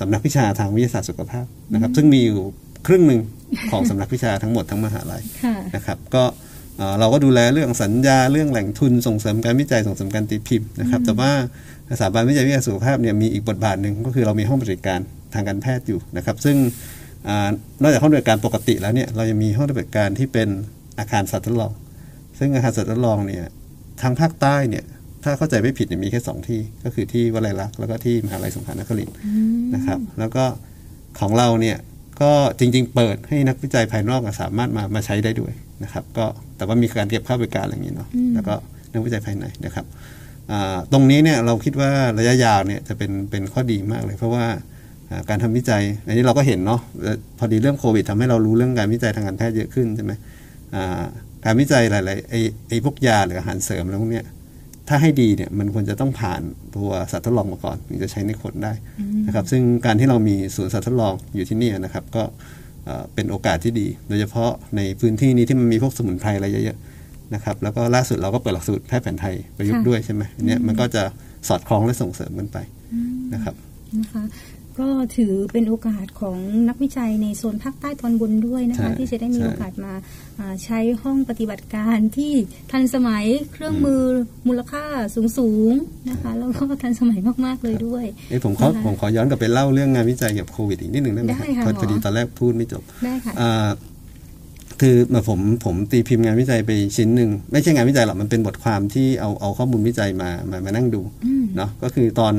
[0.00, 2.38] สำนักวิชาทางวิทยาศาสตร์สุขภาพนะครับ ซึ่งมีอยู่
[2.86, 3.20] ครึ่งหนึ่ง
[3.70, 6.24] ของสำนักวิชาทั้งหมดทั้งมหาลัยค่ะนะครับ ก็
[6.76, 11.30] เอ่อเราก็ดูแลเรื่องสัญญาเรื่องแหล่งทุนส่งเสริมการวิจัยส่งเสริมการตีพิมพ์นะครับ แต่ว่า
[11.98, 15.00] สถาบันวิจัยวิทยาสุขภาพเนี่ยมีอีกบทบาทหนึ่งก็คือเรามีห้องปฏิบัติการ
[15.34, 16.56] ทางการแพทย์อยู่นะครับ ซึ่ง
[17.28, 17.48] อา
[17.82, 20.48] นอกจากห้องปฏิบัติการปกติแล้วเนี่ยเรายังมีห้องปฏิบัติการที่เป็น
[20.98, 21.72] อาคารสัตว์ทดลอง
[22.38, 23.44] ซึ่งอาคารสัตว์ทดลองเนี่ย
[24.02, 24.84] ทางภาคใต้เนี่ย
[25.24, 29.16] ถ้าเข้าใจไม่ผิดเนี่ยมีแค่สองที่ก็คือที่วลัยลักษณ์แล้วก็ที่มหาลัยสงขลานครินทร์
[29.74, 30.44] นะครับ แล้วก็
[31.20, 31.76] ของเราเนี่ย
[32.20, 35.52] ก็จริง ๆ เปิดให้นักวิจัยภายนอกอะสามารถมามาใช้ได้ด้วย
[35.84, 38.54] นะครับ ก็แต่ว่ามีการเก็บค่าบริการอะไรอย่างนี้เนาะแล้วก็
[38.92, 39.86] นักวิจัยภายในนะครับ
[40.50, 44.44] อ่าตรงนี้เนี่ยเราคิดว่าระยะยาวเนี่ยจะเป็นเป็นข้อดีมากเลย เพราะว่า
[45.10, 50.12] อ่าการทำวิจัยอันนี้เราก็เห็นเนาะเอ่อพอดีเรื่องโควิดทำให้เรารู้เรื่องการวิจัยทางการแพทย์เยอะขึ้นใช่ไหม
[50.74, 51.02] อ่า
[51.44, 54.24] การวิจัยหลายๆไอ้ไอ้พวกยาหรืออาหารเสริมอะไรพวกเนี้ย
[54.88, 56.42] ถ้าให้ดีเนี่ยมันควรจะต้องผ่าน
[56.76, 58.72] ตัวสัตว์ทดลองมาก่อนถึงจะใช้ในคนได้
[59.26, 62.22] นะครับ ซึ่งการที่เรามีศูนย์สัตว์ทดลองอยู่ที่นี่นะครับ ก็
[62.84, 71.02] เอ่อเป็นโอกาสที่ดี โดยเฉพาะในพื้นที่นี้ที่มันมีพวกสมุนไพรอะไรเยอะๆนะครับ แล้วก็ล่าสุดเราก็เปิดหลักสูตรแพทย์แผนไทยประยุกต์ค่ะด้วยใช่ไหมอันเนี่ยมันก็จะ
[71.48, 72.58] สอดคล้องและส่งเสริมกันไป
[73.34, 73.54] นะครับ
[73.98, 74.22] นะคะ
[74.80, 76.38] ก็ถือเป็นโอกาสของ
[76.68, 79.94] นักวิจัยในโซนภาคใต้ตอนบนด้วยนะคะใช่ที่จะได้มีใช่โอกาสมา
[80.38, 82.32] อ่าใช้ห้องปฏิบัติการที่
[82.72, 84.02] ทันสมัยเครื่องมือ
[84.48, 93.68] มูลค่าสูงสูงๆนะคะแล้วก็ทันสมัยมากๆเลยด้วยเอ้ยผมขอนะคะผมขอย้อนกลับไปเล่าเรื่องงานวิจัยเกี่ยวกับโควิดอีกนิดหนึ่งได้ไหมครับได้ค่ะพอหมอพอดีตอนแรกพูดไม่จบได้ค่ะอ่า
[94.80, 102.34] คือเมื่อผมผมตีพิมพ์งานวิจัยไปชิ้นหนึ่งไม่ใช่งานวิจัยหรอกมันเป็นบทความที่เอาเอาข้อมูลวิจัยมามามานั่งดูอืมเนาะก็คือตอน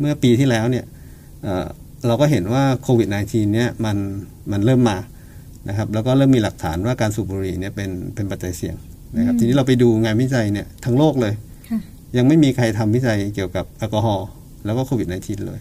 [0.00, 0.84] เมื่อปีที่แล้วเนี่ย
[1.44, 1.66] เอ่อ
[2.06, 3.96] เราก็เห็นว่าโควิด -19 เนี่ยมัน
[4.52, 4.98] มันเริ่มมา
[5.68, 8.76] นะครับแล้วก็เริ่มมีหลักฐานว่าการสูบบุหรี่เนี่ยเป็นเป็นปัจจัยเสี่ยง
[9.16, 11.34] นะครับทีนี้เราไปดูงานวิจัยเนี่ยทั้งโลกเลย
[11.70, 11.80] ค่ะ
[12.16, 14.26] ยังไม่มีใครทำวิจัยเกี่ยวกับแอลกอฮอล์
[14.64, 15.60] แล้วก็โควิด -19 เลย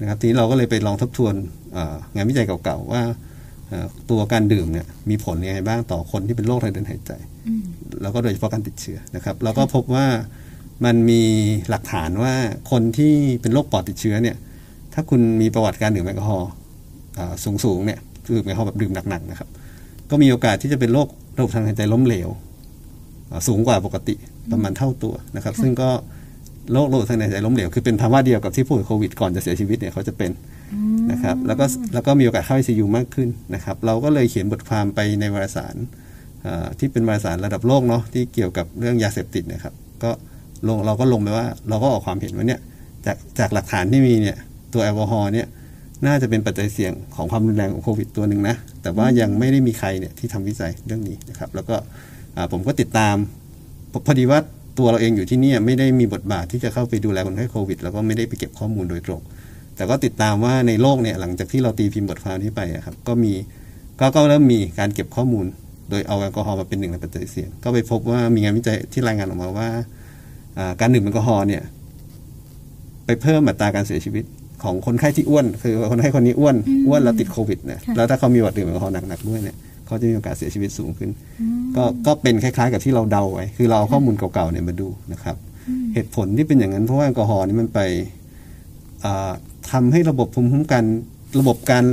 [0.00, 1.34] นะครับทีนี้เราก็เลยไปลองทบทวน
[1.72, 3.02] เอ่องานวิจัยเก่าๆว่า
[3.68, 7.12] เอ่อตัวการดื่มเนี่ยมีผลยังไงบ้างต่อคนที่เป็นโรคทางเดินหายใจ
[7.46, 7.62] อืม
[8.02, 10.06] แล้วก็โดยเฉพาะการติดเชื้อนะครับเราก็พบว่า
[10.84, 11.22] มันมี
[11.70, 12.34] หลักฐานว่า
[12.70, 14.36] คนที่เป็นโรคปอดติดเชื้อเนี่ย
[14.98, 16.50] ถ้าคุณมีประวัติการดื่มแอลกอฮอล์
[17.44, 17.98] สูงสูงๆเนี่ย
[18.34, 19.48] ดื่มแอลกอฮอล์แบบดื่มหนักๆนะครับ
[20.10, 22.28] ก็มีโอกาสที่จะเป็นโรคระบบทางหายใจล้มเหลว
[23.30, 24.14] อ่าสูงกว่าปกติ
[24.52, 25.88] ประมาณเท่าตัวนะครับ ซึ่งก็
[26.72, 30.30] โรคระบบทางหายใจล้มเหลวคือเป็นภาวะเดียวกับที่ผู้ป่วยโควิดก่อนจะเสียชีวิตเนี่ยเขาจะเป็น
[31.10, 35.76] นะครับแล้วก็แล้วก็มีโอกาสเข้า ICU มากขึ้นนะครับ เราก็เลยเขียนบทความไปในวารสาร
[36.46, 40.10] อ่าที่เป็นวารสารระดับโลกเนาะที่เกี่ยวกับเรื่องยาเสพติดนะครับ ก็
[40.68, 42.60] ลงเราก็ลงไปว่าเราก็ออกความเห็นว่าเนี่ย
[43.06, 44.36] จากจากหลักฐานที่มีเนี่ย
[44.76, 45.46] ตัวแอลกอฮอล์เนี่ย
[46.06, 51.76] น่าจะเป็นปัจจัยเสี่ยงของความรุนแรงของโควิดตัวหนึ่งนะ แต่ว่ายังไม่ได้มีใครเนี่ยที่ทำวิจัยเรื่องนี้นะครับ แล้วก็
[52.52, 53.16] ผมก็ติดตาม
[53.92, 54.38] พอพอดีว่า
[54.78, 59.20] ตัวเราเองอยู่ที่นี่ไม่ได้มีบทบาทที่จะเข้าไปดูแลคนไข้โควิด แล้วก็ไม่ได้ไปเก็บข้อมูลโดยตรง
[59.76, 63.32] แต่ก็ติดตามว่าในโลกเนี่ยหลังจากที่เราตีพิมพ์บทความนี้ไปอะครับก็มี
[64.00, 65.46] ก็ก็เริ่มมีการเก็บข้อมูล
[65.90, 69.68] โดยเอาแอลกอฮอล์มาเป็นหนึ่งในปัจจัยเสี่ยง ก็ไปพบว่ามีงานวิจัยที่รายงานออกมาว่า
[70.58, 71.62] อ่าการดื่มแอลกอฮอล์เนี่ย
[73.06, 74.24] ไปเพิ่มอัตราการเสียชีวิต
[74.66, 76.56] ของคนไข้ที่อ้วน คือคนไข้คนนี้อ้วน
[76.88, 81.10] อ้วนแล้วติดโควิดเนี่ยค่ะแล้วถ้าเขามีประวัติดื่มแอลกอฮอล์หนักๆด้วยเนี่ยเขาจะมีโอกาสเสียชีวิตสูงขึ้น
[81.76, 85.36] ก็ก็เป็นคล้ายๆ กับที่เราเดาไว้ คือเราเอาข้อมูลเก่าๆเนี่ยมาดูนะครับ
[85.94, 87.80] เหตุผลที่เป็นอย่างนั้นเพราะว่าแอลกอฮอล์นี่มันไป
[89.04, 89.30] อ่า
[89.70, 90.84] ทำาให้ระบบภูมิคุ้มกัน
[91.40, 91.84] ระบบการ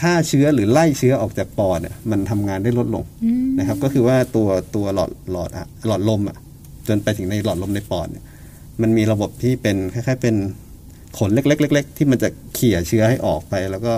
[0.00, 6.36] ฆ่าเชื้อหรือไล่เชื้อออกจากปอดเนี่ยมันทำงานได้ลดลงอืมนะครับ ก็คือว่าตัวตัวหลอดหลอดอะหลอดลมอะ
[6.88, 8.24] จนไปถึงในหลอดลมในปอดเนี่ย
[8.82, 10.34] มันมีระบบที่เป็นคล้ายๆเป็น
[11.18, 13.92] ขนเล็กๆเล็กๆที่มันจะเขี่ยเชื้อให้ออกไป แล้วก็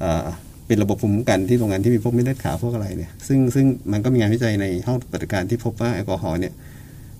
[0.00, 0.26] เอ่อ
[0.66, 6.52] เป็นระบบภูมิคุ้มกันที่โรงงานที่มีพวกเม็ดเลือดขาวพวกอะไรเนี่ยซึ่งซึ่งมันก็มีงานวิจัยในห้องปฏิบัติการที่พบว่าแอลกอฮอล์เนี่ย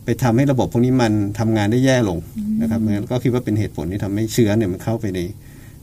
[0.05, 2.18] ไปทำให้ระบบพวกนี้มันทำงานได้แย่ลง
[2.61, 5.20] นะครับมันก็คิดว่าเป็นเหตุผลที่ทำให้เชื้อเนี่ยมันเข้าไปใน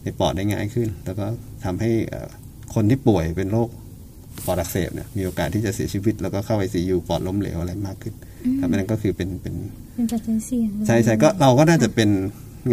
[0.04, 1.26] ในปอดได้ง่ายขึ้น แล้วก็
[1.66, 2.30] ทำให้เอ่อ
[2.74, 3.70] คนที่ป่วยเป็นโรค
[4.46, 8.14] ปอดอักเสบเนี่ยมีโอกาสที่จะเสียชีวิต แล้วก็เข้าไอซียูปอดล้มเหลวอะไรมากขึ้น
[8.60, 9.56] ครับอันนั้นก็คือเป็นเป็น
[9.96, 12.10] เป็นปัจจัยเสี่ยงเลยใช่ใช่ก็เราก็น่าจะเป็น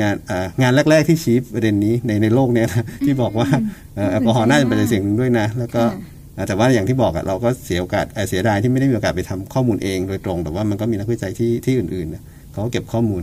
[0.01, 3.48] งานอ่างานแรก ๆ ที่ชี้ประเด็นนี้ในในโลกเนี้ยนะที่บอกว่า
[3.96, 5.83] เอ่อแอลกอฮอล์น่าจะเป็นปัจจัยเสี่ยงหนึ่งด้วยนะ แล้วก็
[6.37, 12.22] อ่าแต่ว่าอย่างที่บอกอะเราก็เสียโอกาสเอ่อเสียดายที่ไม่ได้มีโอกาสไปทำข้อมูลเองโดยตรง แต่ว่ามันก็มีนักวิจัยที่ที่อื่นๆเนี่ย
[12.53, 13.22] เขาก็เก็บข้อมูล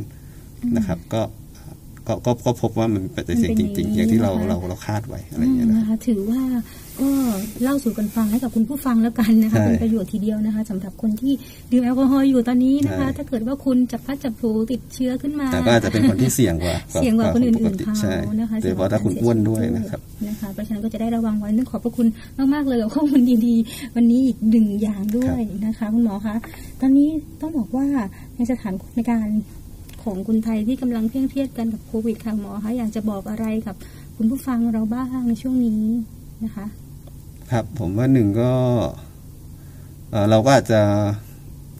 [0.77, 1.21] นะครับ ก็
[2.07, 6.41] ก็ก็ก็พบว่ามันเป็นปัจจัยเสี่ยงจริง ๆ อย่างที่เราเราเราคาดไว้อะไรอย่างเงี้ยนะนะคะถือว่า
[6.99, 7.09] ก็
[7.63, 11.33] เล่าสู่กันฟังให้กับคุณผู้ฟังแล้วกันนะคะใช่เป็นประโยชน์ทีเดียวนะคะสำหรับคนที่
[11.71, 22.07] ดื่มแอลกอฮอล์อยู่ตอนนี้นะคะใช่ถ้าเกิดว่าคุณจับพลัดจับผลูติดเชื้อขึ้นมาแต่ก็อาจจะเป็นคนที่เสี่ยงกว่าเสี่ยงกว่าคนอื่นปกๆติเขาใช่นะคะโดยเฉพาะถ้าคุณอ้วนด้วยนะครับนะคะเพราะฉะนั้นก็จะได้ระวังไว้ต้องขอบพระคุณ
[22.53, 26.35] มากๆเลยกับข้อมูลดีๆ วันนี้อีกหนึ่งอย่างด้วยนะคะคุณหมอคะ
[26.81, 27.09] ตอนนี้
[27.41, 27.85] ต้องบอกว่า
[28.35, 29.27] ในสถานในการ
[30.03, 33.75] ของคนไทยที่กำลังเคร่งเครียดกันกับโควิดค่ะหมอคะอยากจะบอกอะไรกับ
[34.17, 35.81] คุณผู้ฟังเราบ้างในช่วงนี้
[36.43, 36.65] นะคะ
[37.51, 38.51] ครับผมว่าหนึ่งก็
[40.11, 40.81] เอ่อเราก็อาจจะ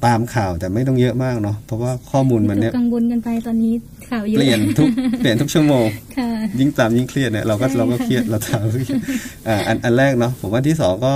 [0.05, 3.73] ตามข่าวแต่ไม่ต้องเยอะมากเนาะเพราะว่าข้อมูลมันเนี้ยกังวลกันไปตอนนี้
[4.09, 4.87] ข่าวเยอะเปลี่ยนทุก
[5.19, 5.85] เปลี่ยนทุกชั่วโมง
[6.17, 9.01] ค่ะยิ่งตามยิ่งเครียดเนี่ยเราก็ใช่เราก็เครียดเราตามก็เครียด
[9.47, 11.13] อ่าอันอันแรกเนาะผมว่าที่สองก็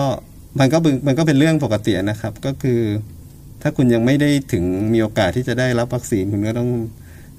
[0.60, 2.80] มันก็เป็นมันก็เป็นเรื่องปกตินะครับ ก็คือ
[3.62, 6.70] ถ้าคุณยังไม่ได้ถึงมีโอกาสที่จะได้รับวัคซีนคุณก็ต้อง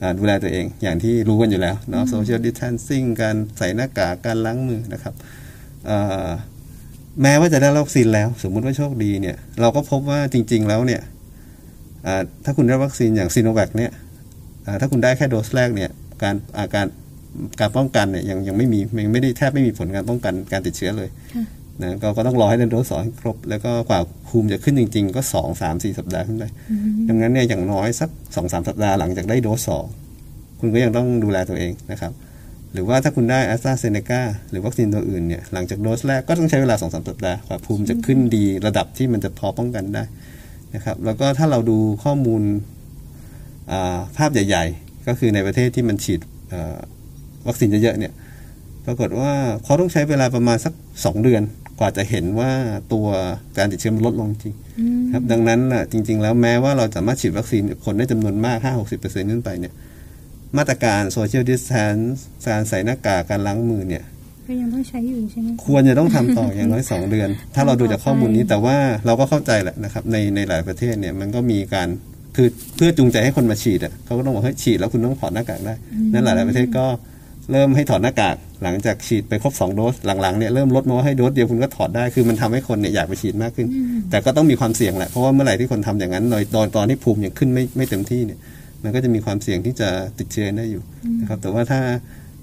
[0.03, 5.14] อาดูแลตัวเอง อย่างที่รู้กันอยู่แล้วเนาะ social distancing การใส่หน้ากากการล้างมือนะครับ
[5.88, 6.29] อ่า
[7.23, 11.03] แม้ว่าจะได้รับวัคซีนแล้ว สมมุติว่าโชคดีเนี่ย เราก็พบว่าจริง ๆ แล้วเนี่ย
[12.07, 13.90] อ่าถ้าคุณได้วัคซีนอย่างซีโนแวคเนี่ย
[14.66, 15.90] อ่าถ้าคุณได้แค่โดสแรกเนี่ย
[16.23, 16.87] การอาการ
[17.61, 21.44] การป้องกันเนี่ยยังยังไม่มียังไม่ได้แทบไม่มีผลการป้องกันการติดเชื้อเลยค่ะ
[21.83, 26.44] นะก็ก็ต้องรอให้ได้โดสสองให้ครบ แล้วก็กว่าภูมิจะขึ้นจริง ๆ ก็สองสามสี่สัปดาห์ขึ้นไป
[27.09, 29.85] ดังนั้นเนี่ยอย่างน้อยสักสองสามสัปดาห์หลังจากได้โดสสอง
[30.61, 32.12] คุณก็ยังต้องดูแลตัวเองนะครับ
[32.73, 40.05] หรือว่าถ้าคุณได้แอสตราเซเนกาหรือวัคซีนตัวอื่นเนี่ยหลังจากโดสแรกก็ต้องใช้เวลาสองสามสัปดาห์กว่าภูมิจะขึ้นดีระดับที่มันจะพอป้องกันได้
[40.75, 42.43] นะครับแล้วก็ถ้าเราดูข้อมูล
[43.71, 46.79] อ่าภาพใหญ่ ๆ ก็คือในประเทศที่มันฉีดเอ่อ
[47.47, 48.13] วัคซีนเยอะๆเนี่ย
[48.87, 49.33] ปรากฏว่า
[49.65, 50.73] เขาต้องใช้เวลาประมาณสัก
[51.05, 51.43] สองเดือน
[51.79, 52.51] กว่าจะเห็นว่า
[52.93, 53.07] ตัว
[53.59, 54.55] การติดเชื้อมันลดลงจริง
[55.13, 58.59] ครับดังนั้นน่ะจริง ๆ แล้วแม้ว่าเราสามารถฉีดวัคซีนกับคนได้จำนวนมาก
[58.91, 59.73] 5-60%ขึ้นไปเนี่ย
[60.57, 64.05] มาตรการ social distance การใส่หน้ากากการล้างมือเนี่ย
[64.47, 71.89] ก็ยังต้องใช้อยู่ใช่ไหมคะควรจะต้องทำต่ออย่างน้อยสองเดือน ถ้าเราดูจากข้อมูลนี้แต่ว่าเราก็เข้าใจแหละนะครับ ในในหลายประเทศเนี่ยมันก็มีการ
[72.37, 75.75] คือเพื่อจูงใจให้คนมาฉีดอะเขาก็ต้องบอกให้ยฉีดแล้วคุณต้องถอดหน้ากากได้
[76.13, 76.87] นั่นหลายหลายประเทศก็
[77.53, 83.69] เริ่มให้ถอดหน้ากากหลังจากฉีดไปครบสองโดสหลัง ๆ เนี่ยเริ่มลดมาว่าให้โดสเดียวคุณก็ถอดได้คือมันทำให้คนเนี่ยอยากไปฉีดมากขึ้น
[84.11, 88.39] แต่ก็ต้องมีความเสี่ยงแหละเพราะว่าเมื่อไหร่ที่คนทำอย่างนั้นโดยตอนตอนที่ภูมิยังขึ้นไม่ไม่เต็มที่เนี่ย
[88.83, 89.88] มันก็จะมีความเสี่ยงที่จะ
[90.19, 90.83] ติดเชื้อได้อยู่
[91.21, 91.81] นะครับ แต่ว่าถ้า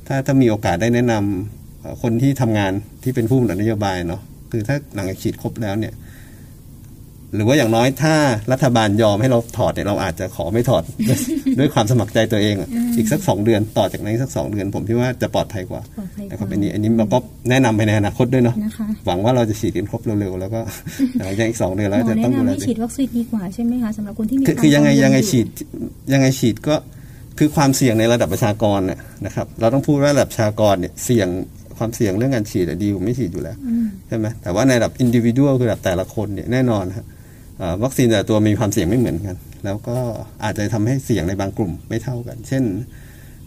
[0.07, 2.71] ถ้าถ้ามีโอกาสได้แนะนำเอ่อคนที่ทำงาน
[3.03, 4.21] ที่เป็นผู้กำหนดนโยบายเนาะ
[4.51, 5.93] คือถ้าหลังจากฉีดครบแล้วเนี่ย
[7.35, 8.15] หรือว่าอย่างน้อยถ้า
[8.51, 10.83] รัฐบาลยอมให้เราถอดเนี่ยเราอาจจะขอไม่ถอด
[11.59, 17.17] ด้วยความสมัครใจตัวเองอะอีกสักสองเดือนต่อจากนั้นอีกสักสองเดือน ผมคิดว่าจะปลอดภัยกว่าปลอดภัยกว่านะครับอันนี้อันนี้เราก็
[17.49, 20.59] แนะนำไปในอนาคตด้วยเนาะนะคะหวังว่าเราจะฉีดกันครบเร็วๆแล้วก็
[21.23, 25.47] หลังจากอีกสองเดือนหแล้วมอจะแนะต้องดูนำแลให้ตัวเองฉีดวัคซีนดีกว่าใช่ไหมคะสำหรับคนที่มีคือวามคือยังไงกัวลยังไงอฉีด
[26.13, 26.75] ยังไงฉีดก็
[27.37, 31.27] คือความเสี่ยงในระดับประชากรเนี่ยนะครับ เราต้องพูดว่าระดับประชากรเนี่ยเสี่ยง
[31.77, 33.57] ความเสี่ยงเรื่องการฉีดอะดีกว่าไม่ฉีดอยู่แล้ว
[34.07, 37.16] ใช่ไหมแต่ว่าในระดับอินดิวิ a l คือระดับแต่ละคนเนี่ยแน่นอนครับเอ่อ
[37.83, 39.97] วัคซีนแต่ละตัวมีความเสี่ยงไม่เหมือนกัน แล้วก็
[40.43, 42.63] อาจจะทำให้เสี่ยงในบางกลุ่มไม่เท่ากัน เช่น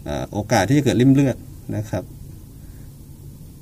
[0.05, 1.35] เอ่อโอกาสที่จะเกิดริ่มเลือด
[1.77, 2.03] นะครับ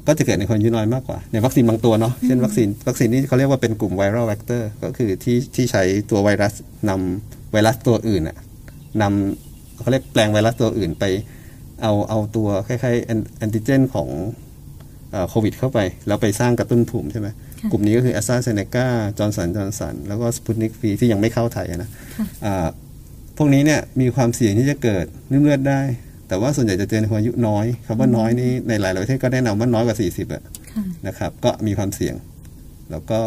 [0.08, 6.54] ก็จะเกิดในคนอายุน้อยมากกว่า ในวัคซีนบางตัวเนาะเช่นวัคซีนวัคซีนนี้เขาเรียกว่าเป็นกลุ่มไวรัล v ว c เตอร์ก็คือที่ที่ใช้ตัวไวรัส
[6.90, 8.38] นำไวรัสตัวอื่นอะ
[9.02, 11.06] นำเขาเรียกแปลงไวรัสตัวอื่นไป
[11.82, 13.06] เอาเอาตัวคล้ายๆ
[13.38, 14.10] แอนติเจนของ
[15.30, 17.36] โควิดเข้าไป แล้วไปสร้างกระตุ้นภูมิใช่ไหมค่ะ
[17.72, 22.68] กลุ่มนี้ก็คือแอสตราเซเนกาจอห์นสันแอนด์จอห์นสันแล้วก็สปุตนิกวีที่ยังไม่เข้าไทยอะนะค่ะอ่า
[23.38, 25.82] พวกนี้เนี่ยมีความเสี่ยงที่จะเกิดลิ่มเลือดได้
[26.28, 32.16] แต่ว่าส่วนใหญ่จะเจอในคนอายุน้อยคำว่าน้อยนี่ในหลายๆประเทศก็แนะนำว่าน้อยกว่า 40อะค่ะนะครับก็มีความเสี่ยง
[32.92, 33.22] แล้วก็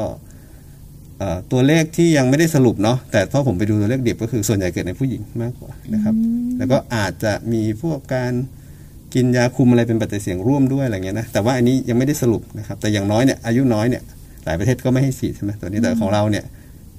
[1.19, 6.15] เอ่อตัวเลขที่ยังไม่ได้สรุปเนาะแต่เพราะผมไปดูตัวเลขดิบก็คือส่วนใหญ่เกิดในผู้หญิงมากกว่านะครับ
[6.59, 8.33] แล้วก็อาจจะมีพวกการ
[9.15, 14.03] กินยาคุมอะไรเป็นปัจจัยเสี่ยงร่วมด้วยอะไรเงี้ยนะแต่ว่าอันนี้ยังไม่ได้สรุปนะครับแต่อย่างน้อยเนี่ยอายุน้อยเนี่ย
[14.45, 16.45] หลายประเทศก็ไม่ให้ฉีดใช่ไหมตัวนี้แต่ของเราเนี่ย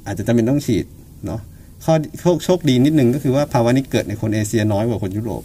[0.06, 0.86] อาจจะจำเป็นต้องฉีด
[1.26, 1.42] เนาะ
[1.84, 5.44] ข้อโชคโชคดีนิดนึงก็คือว่าภาวะนี้เกิดในคนเอเชียน้อยกว่าคนยุโรป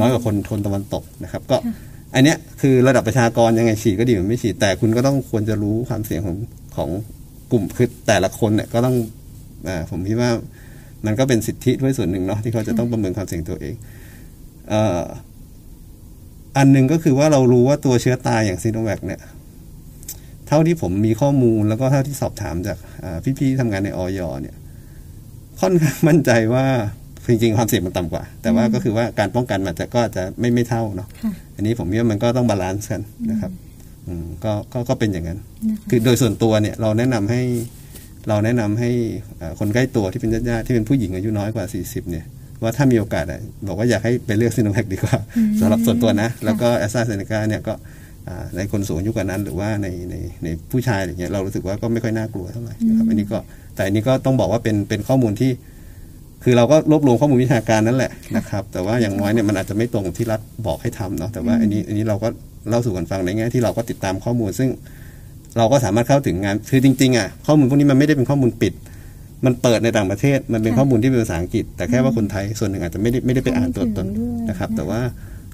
[0.00, 1.56] น้อยกว่าคนทนตะวันตกนะครับก็
[2.14, 6.36] อันเนี้ยคือระดับประชากรยังไงฉีดก็ดีมันไม่ฉีดแต่คุณก็ต้องควรจะรู้ความเสี่ยงของ
[6.76, 6.88] ของ
[7.50, 8.96] กลุ่มคือแต่ละคนเนี่ยก็ต้อง
[9.68, 10.30] อ่าผมคิดว่า
[11.06, 13.74] มันก็เป็นสิทธิด้วยส่วนหนึ่งเนาะที่เขาจะต้องประเมินความเสี่ยงตัวเอง
[14.68, 15.00] เอ่อ
[16.56, 19.20] อันหนึ่งก็คือว่าเรารู้ว่าตัวเชื้อตายอย่างซิโนแวคเนี่ย
[20.50, 24.20] เท่าที่ผมมีข้อมูลแล้วก็เท่าที่สอบถามจากอ่าพี่ๆที่ทำงานในอย.
[24.40, 24.56] เนี่ย
[25.60, 26.64] ค่อนข้างมั่นใจว่า
[27.32, 33.52] จริงๆความเสี่ยงมันต่ำกว่า แต่ว่าก็คือว่าการป้องกันมันจะก็อาจจะไม่ไม่เท่าเนาะค่ะอันนี้ผมคิดว่ามันก็ต้อง balance กันนะครับ
[34.06, 37.42] อืมก็ก็ก็เป็นอย่างนั้นนะคะคือโดยส่วนตัวเนี่ยเราแนะนำให้
[38.28, 38.90] เราแนะนำให้
[39.38, 42.24] เอ่อคนใกล้ตัวที่เป็นญาติๆที่เป็นผู้หญิงอายุน้อยกว่า 40 เนี่ย
[42.62, 45.16] ว่าถ้ามีโอกาสอะบอกว่าอยากให้ไปเลือกซิโนแวคดีกว่า
[45.60, 47.99] สำหรับส่วนตัวนะ แล้วก็แอสตราเซเนกาเนี่ยก็อ่า
[48.56, 53.38] ในคนสูงอายุกว่านั้น หรือว่าในในในผู้ชายอะไรเงี้ยเรารู้สึกว่าก็ไม่ค่อยน่ากลัวเท่าไหร่นะครับอันนี้ก็
[53.74, 55.50] แต่อันนี้ก็ต้องบอกว่าเป็นเป็นข้อมูลที่
[56.44, 62.28] คือเราก็รวบรวมข้อมูลวิชาการนั่นแหละนะครับ แต่ว่าอย่างน้อยเนี่ยมันอาจจะไม่ตรงที่รัฐบอกให้ทำเนาะแต่ว่าอันนี้อันนี้เราก็
[62.68, 64.68] เล่าสู่กันฟังในแง่ที่เราก็ติดตามข้อมูล ซึ่ง
[65.58, 68.72] เราก็สามารถเข้าถึงงานคือจริงๆอะข้อมูลพวกนี้มันไม่ได้เป็นข้อมูลปิด
[69.44, 75.00] มันเปิดในต่างประเทศ มันเป็นข้อมูลที่เป็นภาษาอังกฤษ แต่แค่ว่าคนไทยส่วนหนึ่งอาจจะไม่ได้ไม่ได้ไปอ่านตัวตนเข้าไม่ถึงด้วยนะครับ แต่ว่า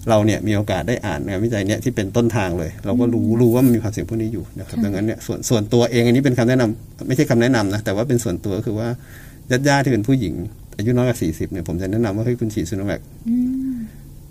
[0.09, 8.89] เราเนี่ยมีโอกาสได้อ่านงานวิจัยเนี่ยที่เป็นต้นทางเลย เราก็รู้รู้ว่ามันมีความเสี่ยงพวกนี้อยู่นะครับดังนั้นเนี่ยส่วนส่วนตัวเองอันนี้เป็นคำแนะนำไม่ใช่คำแนะนำนะแต่ว่าเป็นส่วนตัวก็คือว่า
[9.69, 10.35] ญาติๆที่เป็นผู้หญิง
[10.77, 13.37] อายุน้อยกว่า40เนี่ยผมจะแนะนำว่าเฮ้ยคุณฉีดซีโนแวคอื
[13.73, 13.77] ม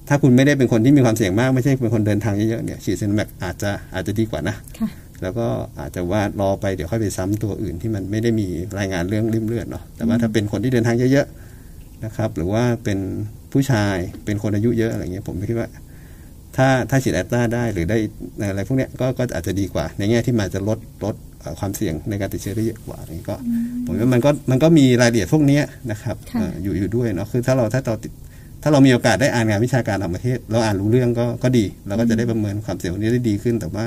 [0.08, 4.90] ถ้าคุณไม่ได้เป็นคนที่มีความเสี่ยงมากไม่ใช่เป็นคนเดินทางเยอะๆเนี่ยฉีดซีโนแวคอาจจะอาจจะดีกว่านะค่ะ
[5.22, 5.48] แล้วก็
[5.80, 8.48] อาจจะว่ารอไปเดี๋ยวค่อยไปซ้ำตัวอื่นที่มันไม่ได้มี
[8.80, 11.36] รายงานเรื่องริ่มเลือดเนาะแต่ว่าถ้าเป็นคนที่เดินทางเยอะๆ
[12.06, 13.00] นะครับ หรือว่าเป็น
[13.52, 15.70] ผู้ชายเป็นคนอายุเยอะอะไรเงี้ยผมคิดว่า
[16.56, 17.98] ถ้าถ้าฉีดแอตตราได้หรือได้
[18.50, 23.36] อะไรพวกเนี้ยก็ก็อาจจะดีกว่า ในแง่ที่มันจะลดลดเอ่อความเสี่ยงในการติดเชื้อได้เยอะกว่านี่ก็
[23.86, 28.12] ผมว่ามันก็มันก็มีรายละเอียดพวกเนี้ยนะครับค่ะเอ่ออยู่อยู่ด้วยเนาะคือถ้าเราถ้าเราติด
[28.64, 33.86] ถ้าเรามีโอกาสได้อ่านงานวิชาการต่างประเทศ เราอ่านรู้เรื่องก็ก็ดี เราก็จะได้ประเมินความเสี่ยงพวกนี้ได้ดีขึ้น แต่ว่า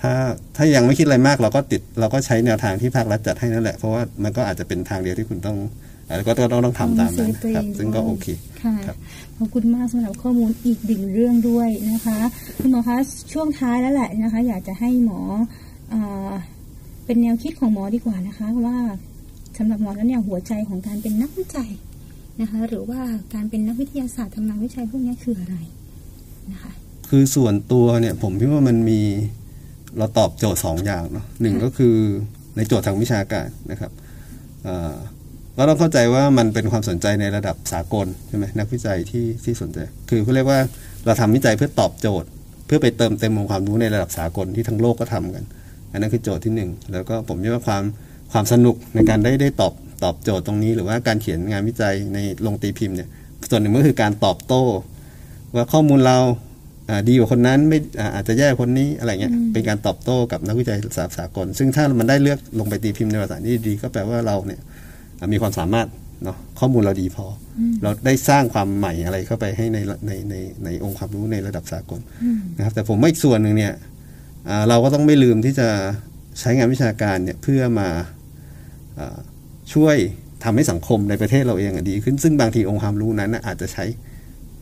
[0.00, 0.12] ถ้า
[0.56, 5.70] ถ้ายังไม่คิดอะไรมากเราก็ติดเราก็ใช้แนวทางที่ภาครัฐจัดให้นั่นแหละ เพราะว่ามันก็อาจจะเป็นทางเดียวที่คุณต้องเอ่อ
[6.26, 8.26] ก็ต้องต้องต้องทำตามนั้นต้องเซฟตัวเองครับซึ่งก็ด้วยโอเค
[8.62, 8.96] ค่ะครับ
[9.38, 12.18] ขอบคุณมากสำหรับข้อมูลอีกหนึ่งเรื่องด้วยนะคะ
[12.58, 12.96] คุณหมอคะ
[13.32, 15.20] ช่วงท้ายแล้วแหละนะคะ อยากจะให้หมอ
[15.90, 15.94] เอ
[16.28, 16.32] อ
[17.06, 18.78] เป็นแนวคิดของหมอดีกว่านะคะ ว่า
[19.58, 21.70] สำหรับหมอแล้วเนี่ยหัวใจของการเป็นนักวิจัย
[22.40, 23.00] นะคะ หรือว่า
[23.34, 25.56] การเป็นนักวิทยาศาสตร์ทำงานวิจัยพวกนี้คืออะไร
[26.52, 26.72] นะคะ
[27.08, 29.00] คือส่วนตัวเนี่ยผมคิดว่ามันมี
[29.98, 31.94] เราตอบโจทย์สองอย่างเนาะหนึ่งก็คือ
[32.56, 33.92] ในโจทย์ทางวิชาการนะครับ
[34.64, 34.94] เอ่อ
[35.56, 40.60] ก็ต้องเข้าใจว่ามันเป็นความสนใจในระดับสากลใช่ไหมนักวิจัยที่ที่สนใจ คือเขาเรียกว่า
[41.04, 42.28] เราทำวิจัยเพื่อตอบโจทย์
[42.66, 45.44] เพื่อไปเติมเต็มองค์ความรู้ในระดับสากลที่ทั้งโลกก็ทำกัน
[45.92, 47.82] อันนั้นคือโจทย์ที่หนึ่งแล้วก็ผมคิดว่าความ
[48.32, 49.72] ความสนุกในการได้ได้ตอบ
[50.04, 53.08] ตอบโจทย์ตรงนี้ หรือว่าการเขียนงานวิจัยในลงตีพิมพ์เนี่ย
[53.50, 54.64] ส่วนหนึ่งก็คือการตอบโต้
[55.54, 56.18] ว่าข้อมูลเรา
[56.88, 64.73] อ่าดีกว่าคนนั้นไม่อ่าอาจจะแย่กว่าคนนี้อะไรเงี้ยเป็นการตอบโต้กับนักวิจัยสาสากล ซึ่งถ้ามันได้เลือกลงไปตีพิมพ์ในภาษาที่ดีก็แปลว่าเราเนี่ยอ่า
[65.32, 65.88] มีความสามารถ
[66.24, 67.26] เนาะข้อมูลเราดีพอ
[67.58, 70.34] อเราได้สร้างความใหม่อะไรเข้าไปให้ในในใน
[70.64, 72.00] ในองค์ความรู้ในระดับสากล
[72.56, 73.72] นะครับ แต่ผมว่าอีกส่วนหนึ่งเนี่ย
[74.48, 75.68] อ่าเราก็ต้องไม่ลืมที่จะ
[76.40, 77.88] ใช้งานวิชาการเนี่ยเพื่อมา
[78.98, 79.18] อ่า
[79.74, 79.96] ช่วย
[80.44, 83.84] ทำให้สังคมในประเทศเราเองอะดีขึ้นซึ่งบางทีองค์ความรู้นั้นน่ะอาจจะใช้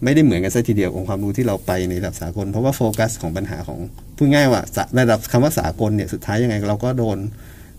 [0.05, 3.79] ไม่ได้เหมือนกันซะทีเดียวองค์ความรู้ที่เราไปในระดับสากล เพราะว่าโฟกัสของปัญหาของ
[4.17, 7.19] พูดง่ายว่าสะระดับคำว่าสากลเนี่ยสุดท้ายยังไงเราก็โดน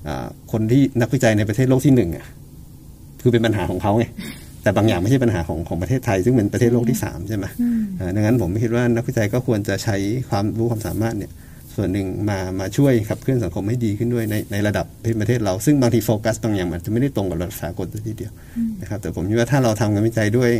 [0.07, 2.25] อ่าคนที่นักวิจัยในประเทศโลกที่หนึ่งอะ
[3.23, 4.05] คือเป็นปัญหาของเขาไง
[4.63, 7.45] แต่บางอย่างไม่ใช่ปัญหาของของประเทศไทย ซึ่งเป็นประเทศโลกที่สามใช่ไหม
[7.99, 9.95] อ่าดังนั้นผมคิดว่านักวิจัยก็ควรจะใช้
[10.29, 11.31] ความรู้ความสามารถเนี่ย
[11.75, 14.85] ส่วนหนึ่งมามาช่วยขับเคลื่อนสังคมให้ดีขึ้นด้วยในในระดับ
[15.21, 18.31] ประเทศเราซึ่งบางทีโฟกัสบางอย่างมันจะไม่ได้ตรงกับระดับสากลซะทีเดียว
[18.81, 20.51] นะครับแต่ผมคิดว่าถ้าเราทำงานวิจัยด้วย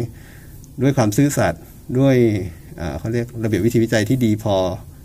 [0.81, 1.61] ด้วยความซื่อสัตย์
[1.99, 2.15] ด้วย
[2.79, 4.55] อ่าเขาเรียกระเบียบวิธีวิจัยที่ดีพอ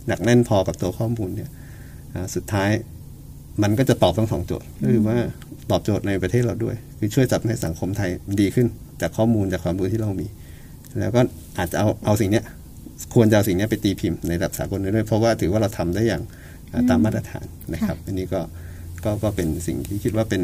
[0.09, 1.51] หนักแน่นพอกับตัวข้อมูลเนี่ย
[2.15, 2.71] อ่าสุดท้าย
[3.63, 5.19] มันก็จะตอบทั้งสองโจทย์ก็คือว่า
[5.71, 8.67] ตอบโจทย์ในประเทศเราด้วย คือช่วยจับให้สังคมไทยดีขึ้น
[9.01, 10.27] จากข้อมูลจากความรู้ที่เรามี
[11.01, 11.21] แล้วก็
[11.59, 12.45] อาจจะเอาเอาสิ่งเนี้ย
[13.15, 16.23] ควรจะเอาสิ่งเนี้ยไปตีพิมพ์ในระดับสากลด้วย เพราะว่าถือว่าเราทำได้อย่าง
[16.73, 18.41] อ่าตามมาตรฐานนะครับ อันนี้ก็
[19.05, 20.43] ก็ก็เป็นสิ่งที่คิดว่าเป็น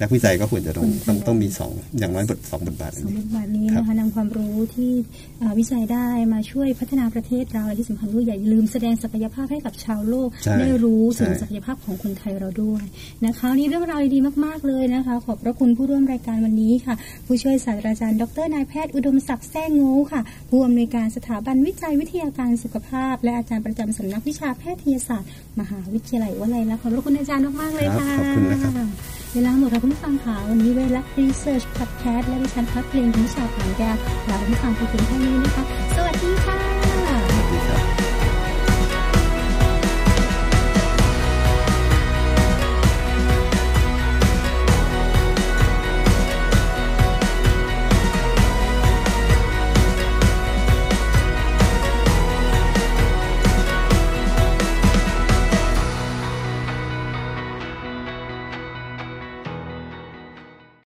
[0.00, 4.92] นักวิจัยก็ควรจะต้องต้องต้องมีสองอย่างน้อยบทสองบทบาทสอันองนี้บทบาทนี้ครับนะคะนำความรู้ ที่
[5.40, 12.84] อ่าวิจัยได้มาช่วยพัฒนาประเทศเราและที่สำคัญด้วยอย่าลืมแสดงศักยภาพให้กับชาวโลกใช่ได้รู้ถึงใช่ศักยภาพของคนไทยเราด้วย
[13.26, 16.94] นะคะวันนี่เรื่องราวดีๆมาก ๆ เลยนะคะ ขอบพระคุณผู้ร่วมรายการวันนี้ค่ะ
[17.26, 20.20] ผู้ช่วยศาสตราจารย์ ดรนายแพทย์อุดมศักดิ์แซ่งูค่ะ
[20.50, 28.88] ผู้อำนวยการสถาบันวิจัยวิทยาการสุขภาพ และอาจารย์ประจำสำนักวิชาแพทยศาสตร์ มหาวิทยาลัยวลัยลักษณ์ขอบพระคุณอาจารย์มากๆเลยครับค่ะขอบคุณนะครับ
[29.34, 33.96] เวลาหมดแล้วคุณผู้ฟังค่ะวันนี้เวลา Research Podcast และดิฉันพักเพลงของชาวผางแก้ว
[34.30, 35.62] ลาที่ฟังเพียงเท่นี้นะคะ
[35.96, 36.71] สวัสดีค่ะ